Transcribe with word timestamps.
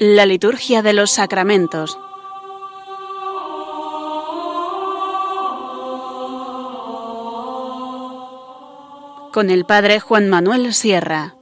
La 0.00 0.26
liturgia 0.26 0.80
de 0.80 0.92
los 0.92 1.10
sacramentos. 1.10 1.98
Con 9.32 9.50
el 9.50 9.64
Padre 9.64 9.98
Juan 9.98 10.28
Manuel 10.28 10.72
Sierra. 10.72 11.34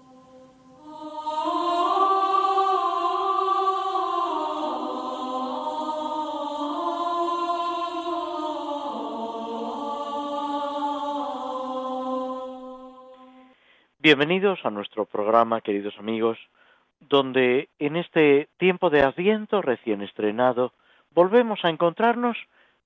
Bienvenidos 13.99 14.61
a 14.65 14.71
nuestro 14.71 15.05
programa, 15.05 15.61
queridos 15.61 15.93
amigos, 15.99 16.39
donde 17.09 17.69
en 17.79 17.97
este 17.97 18.49
tiempo 18.57 18.91
de 18.91 19.03
Adviento 19.03 19.63
recién 19.63 20.03
estrenado 20.03 20.73
volvemos 21.11 21.65
a 21.65 21.71
encontrarnos 21.71 22.37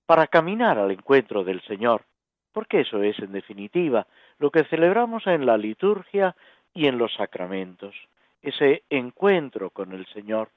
para 0.06 0.27
caminar 0.27 0.79
al 0.79 0.91
encuentro 0.91 1.45
del 1.45 1.62
Señor, 1.62 2.05
porque 2.52 2.80
eso 2.80 3.02
es, 3.02 3.19
en 3.19 3.33
definitiva, 3.33 4.06
lo 4.38 4.51
que 4.51 4.65
celebramos 4.65 5.27
en 5.27 5.46
la 5.46 5.56
liturgia 5.56 6.34
y 6.74 6.87
en 6.87 6.98
los 6.98 7.15
sacramentos, 7.15 7.95
ese 8.43 8.83
encuentro 8.91 9.71
con 9.71 9.93
el 9.93 10.07
Señor 10.07 10.51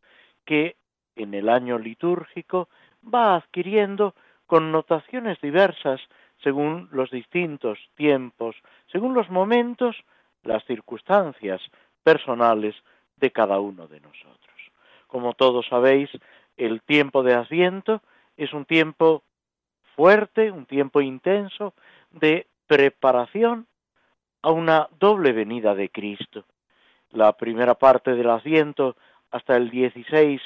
que 0.46 0.76
en 1.16 1.34
el 1.34 1.50
año 1.50 1.78
litúrgico 1.78 2.70
va 3.04 3.36
adquiriendo 3.36 4.16
connotaciones 4.46 5.40
diversas 5.42 6.02
según 6.42 6.90
los 6.92 7.10
distintos 7.12 7.80
tiempos, 7.96 8.56
según 8.92 9.14
los 9.14 9.30
momentos 9.30 9.96
las 10.44 10.66
circunstancias 10.66 11.62
personales 12.04 12.76
de 13.18 13.32
cada 13.32 13.60
uno 13.60 13.88
de 13.88 14.00
nosotros. 14.00 14.54
Como 15.08 15.34
todos 15.34 15.68
sabéis, 15.68 16.10
el 16.58 16.82
tiempo 16.82 17.24
de 17.24 17.34
Adviento 17.34 18.02
es 18.38 18.54
un 18.54 18.66
tiempo 18.66 19.24
fuerte, 19.96 20.52
un 20.52 20.66
tiempo 20.66 21.02
intenso 21.02 21.74
de 22.12 22.48
preparación 22.68 23.68
a 24.42 24.52
una 24.52 24.90
doble 25.00 25.32
venida 25.32 25.76
de 25.76 25.90
Cristo. 25.90 26.46
La 27.12 27.34
primera 27.34 27.76
parte 27.76 28.16
del 28.16 28.30
Adviento 28.30 28.96
hasta 29.32 29.56
el 29.56 29.70
16 29.70 30.42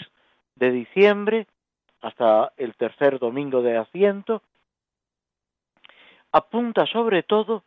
de 0.56 0.72
diciembre, 0.72 1.48
hasta 2.02 2.52
el 2.58 2.76
tercer 2.76 3.20
domingo 3.20 3.62
de 3.62 3.78
Adviento, 3.78 4.42
apunta 6.32 6.86
sobre 6.86 7.24
todo 7.24 7.64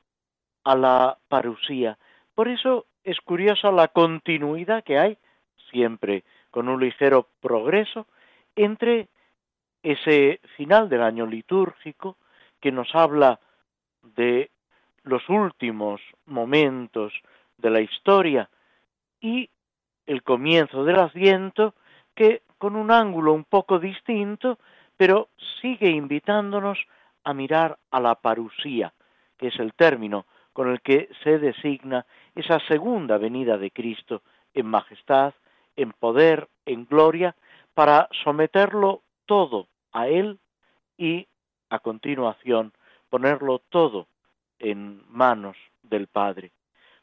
a 0.64 0.76
la 0.76 1.18
parusía, 1.28 1.98
por 2.34 2.48
eso 2.48 2.86
es 3.04 3.20
curiosa 3.20 3.70
la 3.70 3.88
continuidad 3.88 4.84
que 4.84 4.98
hay, 4.98 5.18
siempre 5.70 6.24
con 6.50 6.68
un 6.68 6.80
ligero 6.80 7.28
progreso, 7.40 8.06
entre 8.56 9.08
ese 9.82 10.40
final 10.56 10.88
del 10.88 11.02
año 11.02 11.26
litúrgico 11.26 12.16
que 12.60 12.72
nos 12.72 12.94
habla 12.94 13.40
de 14.02 14.50
los 15.04 15.28
últimos 15.28 16.00
momentos 16.26 17.12
de 17.56 17.70
la 17.70 17.80
historia 17.80 18.50
y 19.20 19.48
el 20.06 20.22
comienzo 20.22 20.84
del 20.84 20.98
Adviento 20.98 21.74
que 22.14 22.42
con 22.58 22.76
un 22.76 22.90
ángulo 22.90 23.32
un 23.32 23.44
poco 23.44 23.78
distinto, 23.78 24.58
pero 24.96 25.28
sigue 25.62 25.88
invitándonos 25.88 26.78
a 27.24 27.32
mirar 27.32 27.78
a 27.90 28.00
la 28.00 28.14
parusía, 28.16 28.92
que 29.38 29.48
es 29.48 29.58
el 29.58 29.72
término 29.72 30.26
con 30.52 30.68
el 30.68 30.80
que 30.82 31.08
se 31.22 31.38
designa 31.38 32.04
esa 32.40 32.58
segunda 32.66 33.18
venida 33.18 33.56
de 33.56 33.70
Cristo 33.70 34.22
en 34.54 34.66
majestad, 34.66 35.34
en 35.76 35.92
poder, 35.92 36.48
en 36.66 36.86
gloria, 36.86 37.36
para 37.74 38.08
someterlo 38.24 39.02
todo 39.26 39.68
a 39.92 40.08
Él 40.08 40.38
y 40.98 41.26
a 41.70 41.78
continuación 41.78 42.72
ponerlo 43.08 43.60
todo 43.68 44.06
en 44.58 45.02
manos 45.08 45.56
del 45.82 46.06
Padre. 46.06 46.52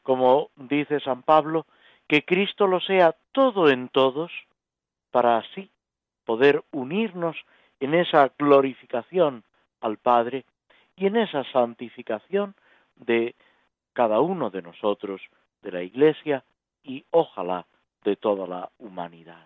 Como 0.02 0.50
dice 0.56 1.00
San 1.00 1.22
Pablo, 1.22 1.66
que 2.06 2.24
Cristo 2.24 2.66
lo 2.66 2.80
sea 2.80 3.14
todo 3.32 3.68
en 3.68 3.88
todos, 3.88 4.32
para 5.10 5.38
así 5.38 5.70
poder 6.24 6.62
unirnos 6.72 7.36
en 7.80 7.94
esa 7.94 8.32
glorificación 8.38 9.44
al 9.80 9.98
Padre 9.98 10.44
y 10.96 11.06
en 11.06 11.16
esa 11.16 11.44
santificación 11.44 12.54
de 12.96 13.34
cada 13.98 14.20
uno 14.20 14.48
de 14.48 14.62
nosotros, 14.62 15.20
de 15.60 15.72
la 15.72 15.82
Iglesia 15.82 16.44
y 16.84 17.04
ojalá 17.10 17.66
de 18.04 18.14
toda 18.14 18.46
la 18.46 18.70
humanidad. 18.78 19.44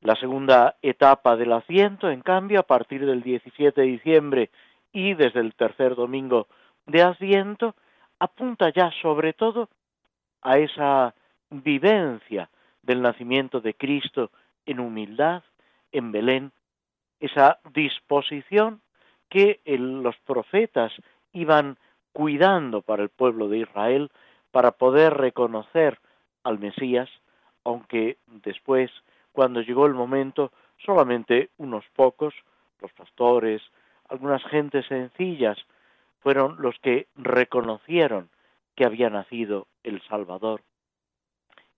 La 0.00 0.16
segunda 0.16 0.74
etapa 0.82 1.36
del 1.36 1.52
asiento, 1.52 2.10
en 2.10 2.22
cambio, 2.22 2.58
a 2.58 2.64
partir 2.64 3.06
del 3.06 3.22
17 3.22 3.80
de 3.80 3.86
diciembre 3.86 4.50
y 4.92 5.14
desde 5.14 5.38
el 5.38 5.54
tercer 5.54 5.94
domingo 5.94 6.48
de 6.86 7.02
asiento, 7.02 7.76
apunta 8.18 8.70
ya 8.70 8.90
sobre 9.00 9.34
todo 9.34 9.68
a 10.40 10.58
esa 10.58 11.14
vivencia 11.48 12.50
del 12.82 13.02
nacimiento 13.02 13.60
de 13.60 13.74
Cristo 13.74 14.32
en 14.66 14.80
humildad, 14.80 15.44
en 15.92 16.10
Belén, 16.10 16.50
esa 17.20 17.60
disposición 17.72 18.80
que 19.28 19.60
los 19.64 20.16
profetas 20.26 20.90
iban 21.32 21.78
cuidando 22.12 22.82
para 22.82 23.02
el 23.02 23.08
pueblo 23.08 23.48
de 23.48 23.58
Israel 23.58 24.10
para 24.50 24.72
poder 24.72 25.14
reconocer 25.14 25.98
al 26.44 26.58
Mesías, 26.58 27.08
aunque 27.64 28.18
después, 28.26 28.90
cuando 29.32 29.60
llegó 29.60 29.86
el 29.86 29.94
momento, 29.94 30.52
solamente 30.84 31.50
unos 31.56 31.84
pocos, 31.94 32.34
los 32.80 32.92
pastores, 32.92 33.62
algunas 34.08 34.42
gentes 34.44 34.86
sencillas, 34.86 35.58
fueron 36.20 36.56
los 36.60 36.78
que 36.80 37.08
reconocieron 37.16 38.30
que 38.76 38.84
había 38.84 39.10
nacido 39.10 39.66
el 39.82 40.02
Salvador. 40.02 40.62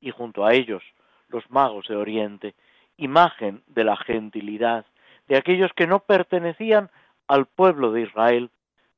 Y 0.00 0.10
junto 0.10 0.44
a 0.44 0.54
ellos, 0.54 0.82
los 1.28 1.48
magos 1.50 1.88
de 1.88 1.96
Oriente, 1.96 2.54
imagen 2.96 3.62
de 3.66 3.84
la 3.84 3.96
gentilidad, 3.96 4.84
de 5.28 5.36
aquellos 5.36 5.72
que 5.72 5.86
no 5.86 6.00
pertenecían 6.00 6.90
al 7.26 7.46
pueblo 7.46 7.92
de 7.92 8.02
Israel, 8.02 8.50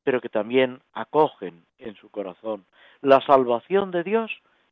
pero 0.07 0.21
que 0.21 0.29
también 0.29 0.83
acogen 0.93 1.65
en 1.81 1.97
su 1.97 2.11
corazón 2.11 2.65
la 3.01 3.21
salvación 3.23 3.91
de 3.91 4.05
Dios 4.05 4.31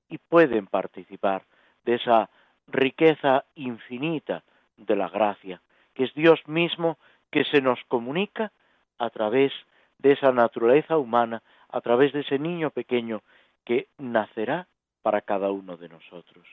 y 0.09 0.19
pueden 0.19 0.69
participar 0.69 1.43
de 1.85 1.97
esa 1.97 2.31
riqueza 2.69 3.45
infinita 3.57 4.45
de 4.77 4.95
la 4.95 5.09
gracia, 5.09 5.61
que 5.93 6.05
es 6.05 6.15
Dios 6.15 6.39
mismo 6.47 6.99
que 7.33 7.43
se 7.47 7.61
nos 7.61 7.81
comunica 7.89 8.53
a 8.99 9.11
través 9.11 9.53
de 9.99 10.13
esa 10.13 10.31
naturaleza 10.31 10.99
humana, 10.99 11.43
a 11.69 11.81
través 11.81 12.13
de 12.13 12.21
ese 12.21 12.39
niño 12.39 12.71
pequeño 12.71 13.21
que 13.65 13.89
nacerá 13.99 14.69
para 15.03 15.21
cada 15.21 15.51
uno 15.51 15.77
de 15.77 15.89
nosotros. 15.89 16.47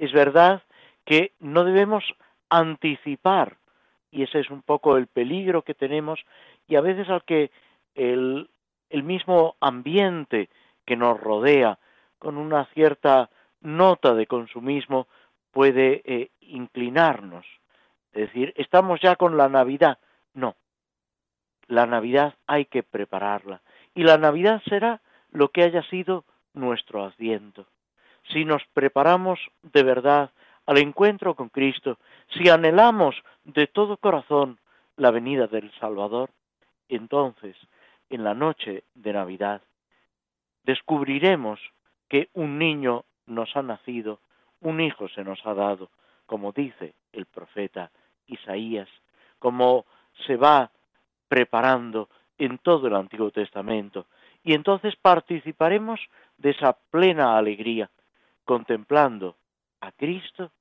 Es 0.00 0.12
verdad 0.12 0.64
que 1.04 1.30
no 1.38 1.62
debemos 1.62 2.02
anticipar, 2.50 3.56
y 4.10 4.24
ese 4.24 4.40
es 4.40 4.50
un 4.50 4.62
poco 4.62 4.96
el 4.96 5.06
peligro 5.06 5.62
que 5.62 5.74
tenemos, 5.74 6.18
y 6.66 6.74
a 6.74 6.80
veces 6.80 7.08
al 7.08 7.22
que 7.22 7.52
el, 7.96 8.48
mismo 8.90 9.56
ambiente 9.60 10.48
que 10.84 10.96
nos 10.96 11.18
rodea, 11.18 11.78
con 12.18 12.36
una 12.36 12.66
cierta 12.66 13.30
nota 13.60 14.14
de 14.14 14.26
consumismo, 14.26 15.08
puede 15.50 16.02
eh, 16.04 16.30
inclinarnos. 16.40 17.46
Es 18.12 18.28
decir, 18.28 18.52
estamos 18.56 19.00
ya 19.00 19.16
con 19.16 19.36
la 19.36 19.48
Navidad. 19.48 19.98
No, 20.34 20.54
la 21.66 21.86
Navidad 21.86 22.34
hay 22.46 22.66
que 22.66 22.82
prepararla. 22.82 23.62
Y 23.94 24.04
la 24.04 24.18
Navidad 24.18 24.62
será 24.68 25.00
lo 25.30 25.48
que 25.48 25.62
haya 25.62 25.82
sido 25.84 26.24
nuestro 26.54 27.04
adviento. 27.04 27.66
Si 28.32 28.44
nos 28.44 28.62
preparamos 28.72 29.38
de 29.62 29.82
verdad 29.82 30.30
al 30.66 30.78
encuentro 30.78 31.34
con 31.34 31.48
Cristo, 31.48 31.98
si 32.34 32.48
anhelamos 32.48 33.14
de 33.44 33.66
todo 33.66 33.96
corazón 33.96 34.58
la 34.96 35.10
venida 35.10 35.46
del 35.46 35.70
Salvador, 35.78 36.30
entonces 36.88 37.56
en 38.10 38.24
la 38.24 38.34
noche 38.34 38.84
de 38.94 39.12
Navidad, 39.12 39.62
descubriremos 40.64 41.60
que 42.08 42.28
un 42.34 42.58
niño 42.58 43.04
nos 43.26 43.56
ha 43.56 43.62
nacido, 43.62 44.20
un 44.60 44.80
hijo 44.80 45.08
se 45.08 45.24
nos 45.24 45.44
ha 45.44 45.54
dado, 45.54 45.90
como 46.26 46.52
dice 46.52 46.94
el 47.12 47.26
profeta 47.26 47.90
Isaías, 48.26 48.88
como 49.38 49.86
se 50.26 50.36
va 50.36 50.70
preparando 51.28 52.08
en 52.38 52.58
todo 52.58 52.86
el 52.88 52.94
Antiguo 52.94 53.30
Testamento. 53.30 54.06
Y 54.44 54.54
entonces 54.54 54.94
participaremos 54.96 56.00
de 56.38 56.50
esa 56.50 56.72
plena 56.90 57.36
alegría, 57.36 57.90
contemplando 58.44 59.36
a 59.80 59.92
Cristo 59.92 60.52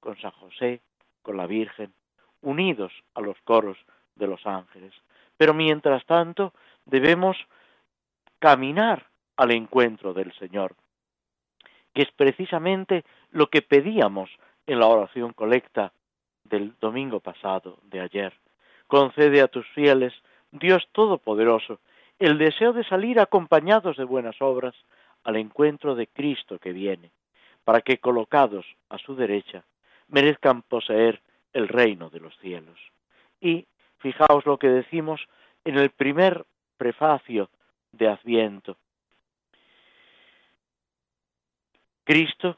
con 0.00 0.18
San 0.18 0.30
José, 0.32 0.80
con 1.22 1.36
la 1.36 1.46
Virgen, 1.46 1.92
unidos 2.42 2.92
a 3.14 3.20
los 3.20 3.36
coros 3.42 3.76
de 4.14 4.26
los 4.26 4.46
ángeles. 4.46 4.94
Pero 5.36 5.52
mientras 5.52 6.04
tanto, 6.06 6.54
debemos 6.86 7.36
caminar 8.38 9.06
al 9.36 9.50
encuentro 9.50 10.14
del 10.14 10.32
Señor, 10.38 10.74
que 11.92 12.02
es 12.02 12.10
precisamente 12.12 13.04
lo 13.30 13.48
que 13.48 13.62
pedíamos 13.62 14.30
en 14.66 14.80
la 14.80 14.86
oración 14.86 15.32
colecta 15.32 15.92
del 16.44 16.74
domingo 16.80 17.20
pasado, 17.20 17.78
de 17.84 18.00
ayer. 18.00 18.32
Concede 18.86 19.42
a 19.42 19.48
tus 19.48 19.66
fieles, 19.68 20.12
Dios 20.52 20.88
Todopoderoso, 20.92 21.80
el 22.18 22.38
deseo 22.38 22.72
de 22.72 22.84
salir 22.84 23.20
acompañados 23.20 23.96
de 23.96 24.04
buenas 24.04 24.40
obras 24.40 24.74
al 25.24 25.36
encuentro 25.36 25.94
de 25.94 26.06
Cristo 26.06 26.58
que 26.58 26.72
viene, 26.72 27.10
para 27.64 27.80
que 27.80 27.98
colocados 27.98 28.64
a 28.88 28.98
su 28.98 29.16
derecha 29.16 29.64
merezcan 30.08 30.62
poseer 30.62 31.20
el 31.52 31.68
reino 31.68 32.10
de 32.10 32.20
los 32.20 32.36
cielos. 32.38 32.78
Y 33.40 33.66
fijaos 33.98 34.46
lo 34.46 34.58
que 34.58 34.68
decimos 34.68 35.26
en 35.64 35.76
el 35.76 35.90
primer 35.90 36.46
prefacio 36.76 37.50
de 37.92 38.08
Adviento. 38.08 38.76
Cristo, 42.04 42.56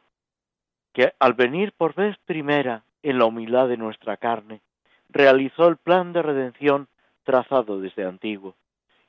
que 0.92 1.12
al 1.18 1.32
venir 1.34 1.72
por 1.72 1.94
vez 1.94 2.16
primera 2.26 2.84
en 3.02 3.18
la 3.18 3.24
humildad 3.24 3.68
de 3.68 3.76
nuestra 3.76 4.16
carne, 4.16 4.60
realizó 5.08 5.68
el 5.68 5.76
plan 5.76 6.12
de 6.12 6.22
redención 6.22 6.88
trazado 7.24 7.80
desde 7.80 8.04
antiguo 8.04 8.56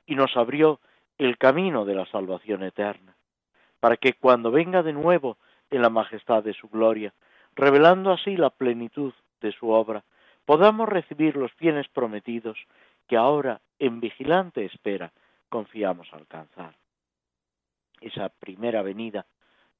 y 0.06 0.14
nos 0.14 0.36
abrió 0.36 0.80
el 1.18 1.36
camino 1.36 1.84
de 1.84 1.94
la 1.94 2.06
salvación 2.06 2.62
eterna, 2.62 3.14
para 3.80 3.96
que 3.96 4.14
cuando 4.14 4.50
venga 4.50 4.82
de 4.82 4.92
nuevo 4.92 5.36
en 5.70 5.82
la 5.82 5.90
majestad 5.90 6.42
de 6.42 6.54
su 6.54 6.68
gloria, 6.68 7.12
revelando 7.54 8.10
así 8.12 8.36
la 8.36 8.50
plenitud 8.50 9.12
de 9.40 9.52
su 9.52 9.70
obra, 9.70 10.02
podamos 10.46 10.88
recibir 10.88 11.36
los 11.36 11.54
bienes 11.58 11.88
prometidos 11.88 12.58
que 13.06 13.16
ahora 13.16 13.60
en 13.78 14.00
vigilante 14.00 14.64
espera 14.64 15.12
confiamos 15.48 16.08
alcanzar. 16.12 16.74
Esa 18.00 18.28
primera 18.28 18.82
venida 18.82 19.26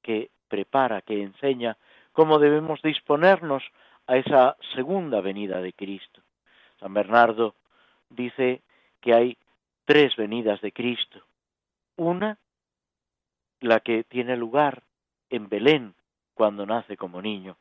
que 0.01 0.29
prepara, 0.47 1.01
que 1.01 1.21
enseña 1.21 1.77
cómo 2.11 2.39
debemos 2.39 2.81
disponernos 2.81 3.63
a 4.07 4.17
esa 4.17 4.57
segunda 4.75 5.21
venida 5.21 5.61
de 5.61 5.73
Cristo. 5.73 6.21
San 6.79 6.93
Bernardo 6.93 7.55
dice 8.09 8.61
que 8.99 9.13
hay 9.13 9.37
tres 9.85 10.15
venidas 10.15 10.59
de 10.61 10.71
Cristo. 10.71 11.21
Una, 11.95 12.37
la 13.59 13.79
que 13.79 14.03
tiene 14.03 14.35
lugar 14.35 14.83
en 15.29 15.47
Belén 15.47 15.95
cuando 16.33 16.65
nace 16.65 16.97
como 16.97 17.21
niño. 17.21 17.57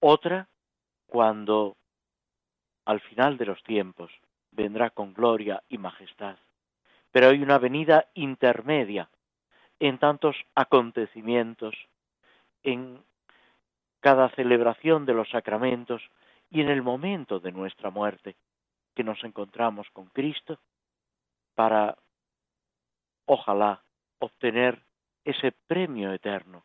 Otra, 0.00 0.48
cuando 1.06 1.76
al 2.84 3.00
final 3.00 3.36
de 3.38 3.46
los 3.46 3.62
tiempos 3.62 4.12
vendrá 4.56 4.90
con 4.90 5.12
gloria 5.12 5.62
y 5.68 5.78
majestad. 5.78 6.36
Pero 7.12 7.28
hay 7.28 7.42
una 7.42 7.58
venida 7.58 8.06
intermedia 8.14 9.08
en 9.78 9.98
tantos 9.98 10.36
acontecimientos, 10.54 11.74
en 12.62 13.02
cada 14.00 14.30
celebración 14.30 15.06
de 15.06 15.14
los 15.14 15.28
sacramentos 15.30 16.02
y 16.50 16.60
en 16.60 16.68
el 16.68 16.82
momento 16.82 17.38
de 17.38 17.52
nuestra 17.52 17.90
muerte, 17.90 18.36
que 18.94 19.04
nos 19.04 19.22
encontramos 19.24 19.88
con 19.92 20.06
Cristo 20.06 20.58
para, 21.54 21.96
ojalá, 23.26 23.82
obtener 24.18 24.80
ese 25.24 25.52
premio 25.52 26.12
eterno 26.12 26.64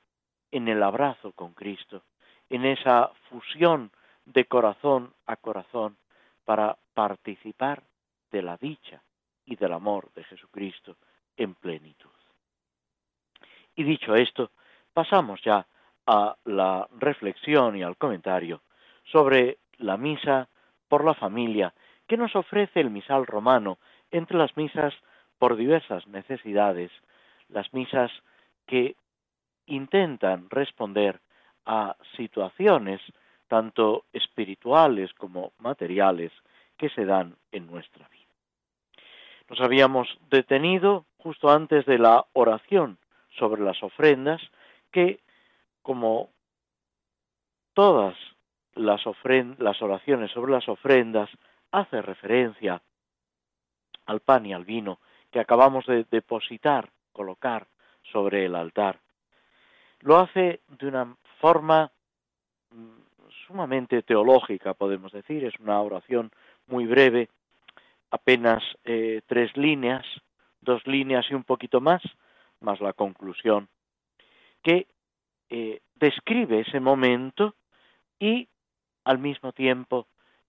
en 0.51 0.67
el 0.67 0.81
abrazo 0.83 1.33
con 1.33 1.53
Cristo, 1.53 2.03
en 2.49 2.65
esa 2.65 3.11
fusión 3.29 3.91
de 4.25 4.45
corazón 4.45 5.13
a 5.25 5.35
corazón 5.35 5.97
para 6.45 6.77
participar 6.93 7.83
de 8.31 8.41
la 8.41 8.57
dicha 8.57 9.01
y 9.45 9.55
del 9.55 9.73
amor 9.73 10.11
de 10.13 10.23
Jesucristo 10.23 10.97
en 11.37 11.55
plenitud. 11.55 12.09
Y 13.75 13.83
dicho 13.83 14.15
esto, 14.15 14.51
pasamos 14.93 15.41
ya 15.43 15.65
a 16.05 16.35
la 16.45 16.87
reflexión 16.97 17.75
y 17.77 17.83
al 17.83 17.97
comentario 17.97 18.61
sobre 19.11 19.59
la 19.77 19.97
misa 19.97 20.47
por 20.87 21.05
la 21.05 21.13
familia 21.13 21.73
que 22.07 22.17
nos 22.17 22.35
ofrece 22.35 22.79
el 22.79 22.89
misal 22.89 23.25
romano 23.25 23.77
entre 24.11 24.37
las 24.37 24.55
misas 24.57 24.93
por 25.37 25.55
diversas 25.55 26.05
necesidades, 26.07 26.91
las 27.49 27.73
misas 27.73 28.11
que 28.67 28.95
intentan 29.65 30.49
responder 30.49 31.19
a 31.65 31.95
situaciones 32.17 33.01
tanto 33.47 34.05
espirituales 34.13 35.13
como 35.13 35.53
materiales 35.59 36.31
que 36.81 36.89
se 36.89 37.05
dan 37.05 37.35
en 37.51 37.67
nuestra 37.67 38.07
vida. 38.09 38.33
Nos 39.47 39.61
habíamos 39.61 40.07
detenido 40.31 41.05
justo 41.19 41.51
antes 41.51 41.85
de 41.85 41.99
la 41.99 42.25
oración 42.33 42.97
sobre 43.37 43.61
las 43.61 43.83
ofrendas 43.83 44.41
que 44.91 45.19
como 45.83 46.31
todas 47.75 48.17
las, 48.73 49.05
las 49.05 49.81
oraciones 49.83 50.31
sobre 50.31 50.53
las 50.53 50.67
ofrendas 50.67 51.29
hace 51.71 52.01
referencia 52.01 52.81
al 54.07 54.21
pan 54.21 54.47
y 54.47 54.53
al 54.53 54.65
vino 54.65 54.97
que 55.29 55.39
acabamos 55.39 55.85
de 55.85 56.07
depositar, 56.09 56.89
colocar 57.13 57.67
sobre 58.11 58.45
el 58.45 58.55
altar. 58.55 58.99
Lo 59.99 60.17
hace 60.17 60.61
de 60.79 60.87
una 60.87 61.15
forma 61.39 61.91
mm, 62.71 63.01
sumamente 63.45 64.01
teológica, 64.01 64.73
podemos 64.73 65.11
decir, 65.11 65.43
es 65.45 65.59
una 65.59 65.79
oración 65.81 66.31
muy 66.71 66.85
breve, 66.85 67.29
apenas 68.09 68.63
eh, 68.83 69.21
tres 69.27 69.55
líneas, 69.55 70.05
dos 70.61 70.85
líneas 70.87 71.25
y 71.29 71.33
un 71.33 71.43
poquito 71.43 71.81
más, 71.81 72.01
más 72.59 72.79
la 72.81 72.93
conclusión, 72.93 73.67
que 74.63 74.87
eh, 75.49 75.81
describe 75.95 76.61
ese 76.61 76.79
momento 76.79 77.55
y 78.19 78.47
al 79.03 79.17
mismo 79.17 79.51
tiempo 79.51 80.07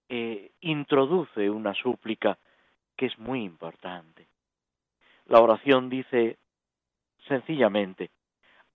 eh, 0.09 0.53
introduce 0.61 1.49
una 1.51 1.75
súplica 1.75 2.39
que 2.97 3.07
es 3.07 3.19
muy 3.19 3.43
importante. 3.43 4.27
La 5.27 5.41
oración 5.41 5.89
dice 5.89 6.39
sencillamente, 7.27 8.11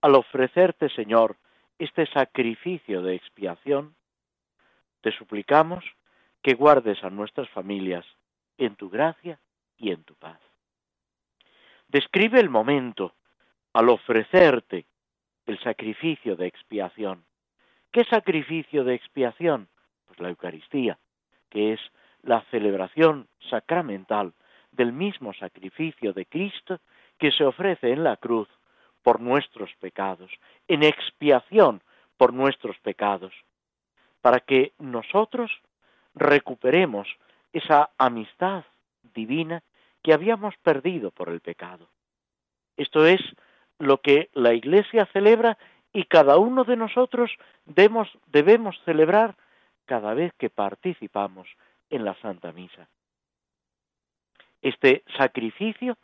al 0.02 0.16
ofrecerte, 0.16 0.90
Señor, 0.90 1.38
este 1.78 2.07
sacrificio 2.07 3.02
de 3.02 3.16
expiación, 3.16 3.95
te 5.02 5.12
suplicamos 5.12 5.83
que 6.42 6.54
guardes 6.54 7.04
a 7.04 7.10
nuestras 7.10 7.50
familias 7.50 8.06
en 8.58 8.76
tu 8.76 8.90
gracia 8.90 9.40
y 9.78 9.92
en 9.92 10.04
tu 10.04 10.16
paz. 10.16 10.40
Describe 11.88 12.40
el 12.40 12.50
momento 12.50 13.14
al 13.74 13.90
ofrecerte 13.90 14.86
el 15.46 15.60
sacrificio 15.60 16.36
de 16.36 16.48
expiación. 16.48 17.24
¿Qué 17.92 18.04
sacrificio 18.06 18.84
de 18.84 18.96
expiación? 18.96 19.70
Pues 20.06 20.20
la 20.20 20.30
Eucaristía, 20.30 20.98
que 21.50 21.74
es 21.74 21.80
la 22.22 22.42
celebración 22.52 23.28
sacramental 23.50 24.34
del 24.72 24.92
mismo 24.92 25.34
sacrificio 25.34 26.14
de 26.14 26.26
Cristo 26.26 26.80
que 27.18 27.32
se 27.32 27.46
ofrece 27.46 27.92
en 27.92 28.04
la 28.04 28.18
cruz 28.18 28.50
por 29.02 29.22
nuestros 29.22 29.74
pecados, 29.80 30.32
en 30.68 30.84
expiación 30.84 31.82
por 32.18 32.34
nuestros 32.34 32.78
pecados, 32.80 33.34
para 34.22 34.42
que 34.42 34.74
nosotros 34.80 35.52
recuperemos 36.18 37.07
esa 37.54 37.90
amistad 37.97 38.66
divina 39.14 39.64
que 40.04 40.14
habíamos 40.14 40.56
perdido 40.57 41.12
por 41.12 41.30
el 41.30 41.42
pecado. 41.42 41.88
Esto 42.76 43.06
es 43.06 43.21
lo 43.80 44.02
que 44.02 44.30
la 44.33 44.54
Iglesia 44.54 45.07
celebra 45.14 45.57
y 45.94 46.06
cada 46.06 46.38
uno 46.38 46.64
de 46.64 46.76
nosotros 46.76 47.31
debemos, 47.66 48.09
celebrar 48.86 49.36
cada 49.86 50.14
vez 50.14 50.33
que 50.38 50.50
participamos 50.50 51.47
en 51.90 52.06
la 52.06 52.16
Santa 52.21 52.52
Misa. 52.52 52.88
Este 54.62 55.04
sacrificio 55.18 55.97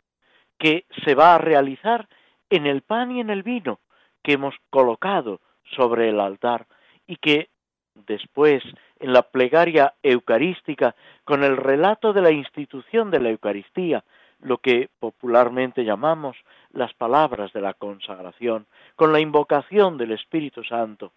que 0.58 0.84
se 1.04 1.14
va 1.14 1.34
a 1.34 1.38
realizar 1.38 2.08
en 2.50 2.66
el 2.66 2.82
pan 2.82 3.10
y 3.10 3.20
en 3.20 3.30
el 3.30 3.42
vino 3.42 3.80
que 4.22 4.32
hemos 4.32 4.54
colocado 4.70 5.40
sobre 5.76 6.08
el 6.08 6.20
altar 6.20 6.66
y 7.06 7.16
que 7.16 7.48
después 7.94 8.62
en 9.00 9.12
la 9.12 9.22
plegaria 9.22 9.94
eucarística 10.02 10.94
con 11.24 11.42
el 11.44 11.56
relato 11.56 12.12
de 12.12 12.22
la 12.22 12.30
institución 12.30 13.10
de 13.10 13.20
la 13.20 13.30
Eucaristía 13.30 14.04
lo 14.44 14.58
que 14.58 14.90
popularmente 14.98 15.84
llamamos 15.84 16.36
las 16.70 16.92
palabras 16.94 17.52
de 17.52 17.62
la 17.62 17.74
consagración, 17.74 18.66
con 18.94 19.12
la 19.12 19.20
invocación 19.20 19.96
del 19.96 20.12
Espíritu 20.12 20.62
Santo, 20.62 21.12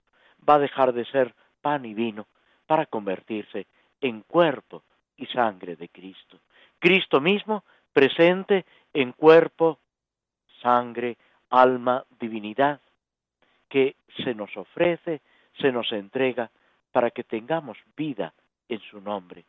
va 0.48 0.55
a 0.55 0.60
dejar 0.60 0.93
de 0.93 1.05
ser 1.05 1.34
pan 1.62 1.86
y 1.86 1.93
vino 1.93 2.27
para 2.65 2.86
convertirse 2.86 3.67
en 4.00 4.22
cuerpo 4.22 4.84
y 5.17 5.25
sangre 5.27 5.75
de 5.75 5.89
Cristo. 5.89 6.39
Cristo 6.79 7.19
mismo 7.19 7.63
presente 7.91 8.65
en 8.93 9.12
cuerpo, 9.12 9.79
sangre, 10.62 11.17
alma, 11.50 12.05
divinidad, 12.19 12.79
que 13.67 13.96
se 14.24 14.34
nos 14.36 14.55
ofrece, 14.55 15.22
se 15.60 15.72
nos 15.72 15.91
entrega 15.91 16.50
para 16.98 17.12
que 17.12 17.24
tengamos 17.24 17.77
vida 17.96 18.34
en 18.68 18.80
su 18.80 19.00
nombre. 19.00 19.46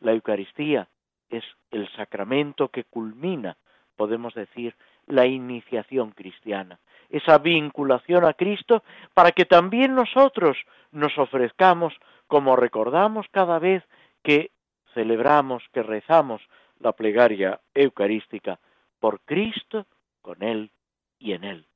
La 0.00 0.12
Eucaristía 0.12 0.88
es 1.28 1.44
el 1.70 1.86
sacramento 1.94 2.70
que 2.70 2.84
culmina, 2.84 3.58
podemos 3.96 4.32
decir, 4.32 4.74
la 5.06 5.26
iniciación 5.26 6.12
cristiana, 6.12 6.78
esa 7.10 7.36
vinculación 7.36 8.24
a 8.24 8.32
Cristo 8.32 8.82
para 9.12 9.32
que 9.32 9.44
también 9.44 9.94
nosotros 9.94 10.56
nos 10.90 11.18
ofrezcamos 11.18 11.92
como 12.28 12.56
recordamos 12.56 13.26
cada 13.30 13.58
vez 13.58 13.84
que 14.22 14.50
celebramos, 14.94 15.62
que 15.70 15.82
rezamos 15.82 16.40
la 16.80 16.92
plegaria 16.92 17.60
eucarística 17.74 18.58
por 19.00 19.20
Cristo, 19.20 19.84
con 20.22 20.42
Él 20.42 20.70
y 21.18 21.34
en 21.34 21.44
Él. 21.44 21.66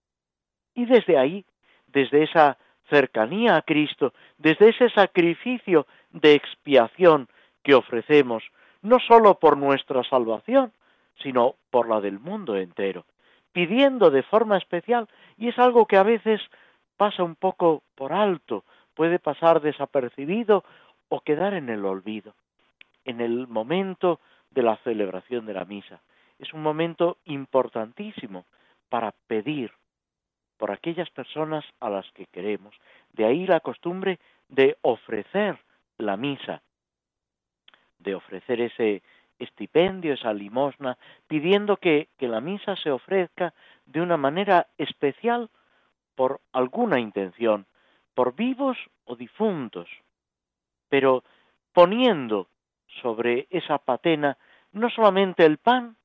Y 0.75 0.87
desde 0.87 1.19
ahí, 1.19 1.45
desde 1.89 2.23
esa 2.23 2.57
cercanía 2.89 3.57
a 3.57 3.63
Cristo, 3.63 4.13
desde 4.39 4.71
ese 4.71 4.91
sacrificio 4.91 5.87
de 6.11 6.35
expiación 6.35 7.29
que 7.63 7.75
ofrecemos, 7.75 8.43
no 8.83 8.99
sólo 9.01 9.39
por 9.39 9.57
nuestra 9.57 10.03
salvación, 10.05 10.73
sino 11.23 11.57
por 11.71 11.89
la 11.89 12.01
del 12.01 12.19
mundo 12.19 12.57
entero, 12.57 13.05
pidiendo 13.53 14.11
de 14.11 14.23
forma 14.23 14.57
especial, 14.57 15.09
y 15.37 15.49
es 15.49 15.59
algo 15.59 15.87
que 15.87 15.97
a 15.97 16.03
veces 16.03 16.41
pasa 16.97 17.23
un 17.23 17.35
poco 17.35 17.83
por 17.95 18.13
alto, 18.13 18.65
puede 18.95 19.19
pasar 19.19 19.61
desapercibido 19.61 20.65
o 21.09 21.21
quedar 21.21 21.55
en 21.55 21.69
el 21.69 21.85
olvido, 21.85 22.35
en 23.05 23.21
el 23.21 23.47
momento 23.47 24.21
de 24.51 24.63
la 24.63 24.77
celebración 24.79 25.47
de 25.47 25.55
la 25.55 25.65
misa. 25.65 26.01
Es 26.39 26.53
un 26.53 26.63
momento 26.63 27.19
importantísimo 27.25 28.45
para 28.89 29.13
pedir 29.27 29.73
por 30.59 30.71
aquellas 30.71 31.09
personas 31.11 31.65
a 31.81 31.89
las 31.89 32.11
que 32.13 32.27
queremos. 32.27 32.75
De 33.13 33.25
ahí 33.25 33.47
la 33.47 33.61
costumbre 33.61 34.19
de 34.49 34.77
ofrecer 34.83 35.59
la 35.97 36.17
misa, 36.17 36.61
de 37.99 38.15
ofrecer 38.15 38.61
ese 38.61 39.03
estipendio, 39.39 40.15
esa 40.15 40.33
limosna, 40.33 40.99
pidiendo 41.29 41.77
que, 41.77 42.09
que 42.19 42.29
la 42.29 42.41
misa 42.41 42.77
se 42.77 42.91
ofrezca 42.91 43.55
de 43.87 44.01
una 44.01 44.17
manera 44.17 44.67
especial 44.77 45.49
por 46.17 46.41
alguna 46.53 46.99
intención, 46.99 47.67
por 48.15 48.35
vivos 48.35 48.77
o 49.05 49.15
difuntos, 49.15 49.89
pero 50.89 51.23
poniendo 51.73 52.49
sobre 53.01 53.47
esa 53.51 53.79
patena 53.79 54.37
no 54.73 54.91
solamente 54.91 55.45
el 55.45 55.59
pan, 55.59 55.97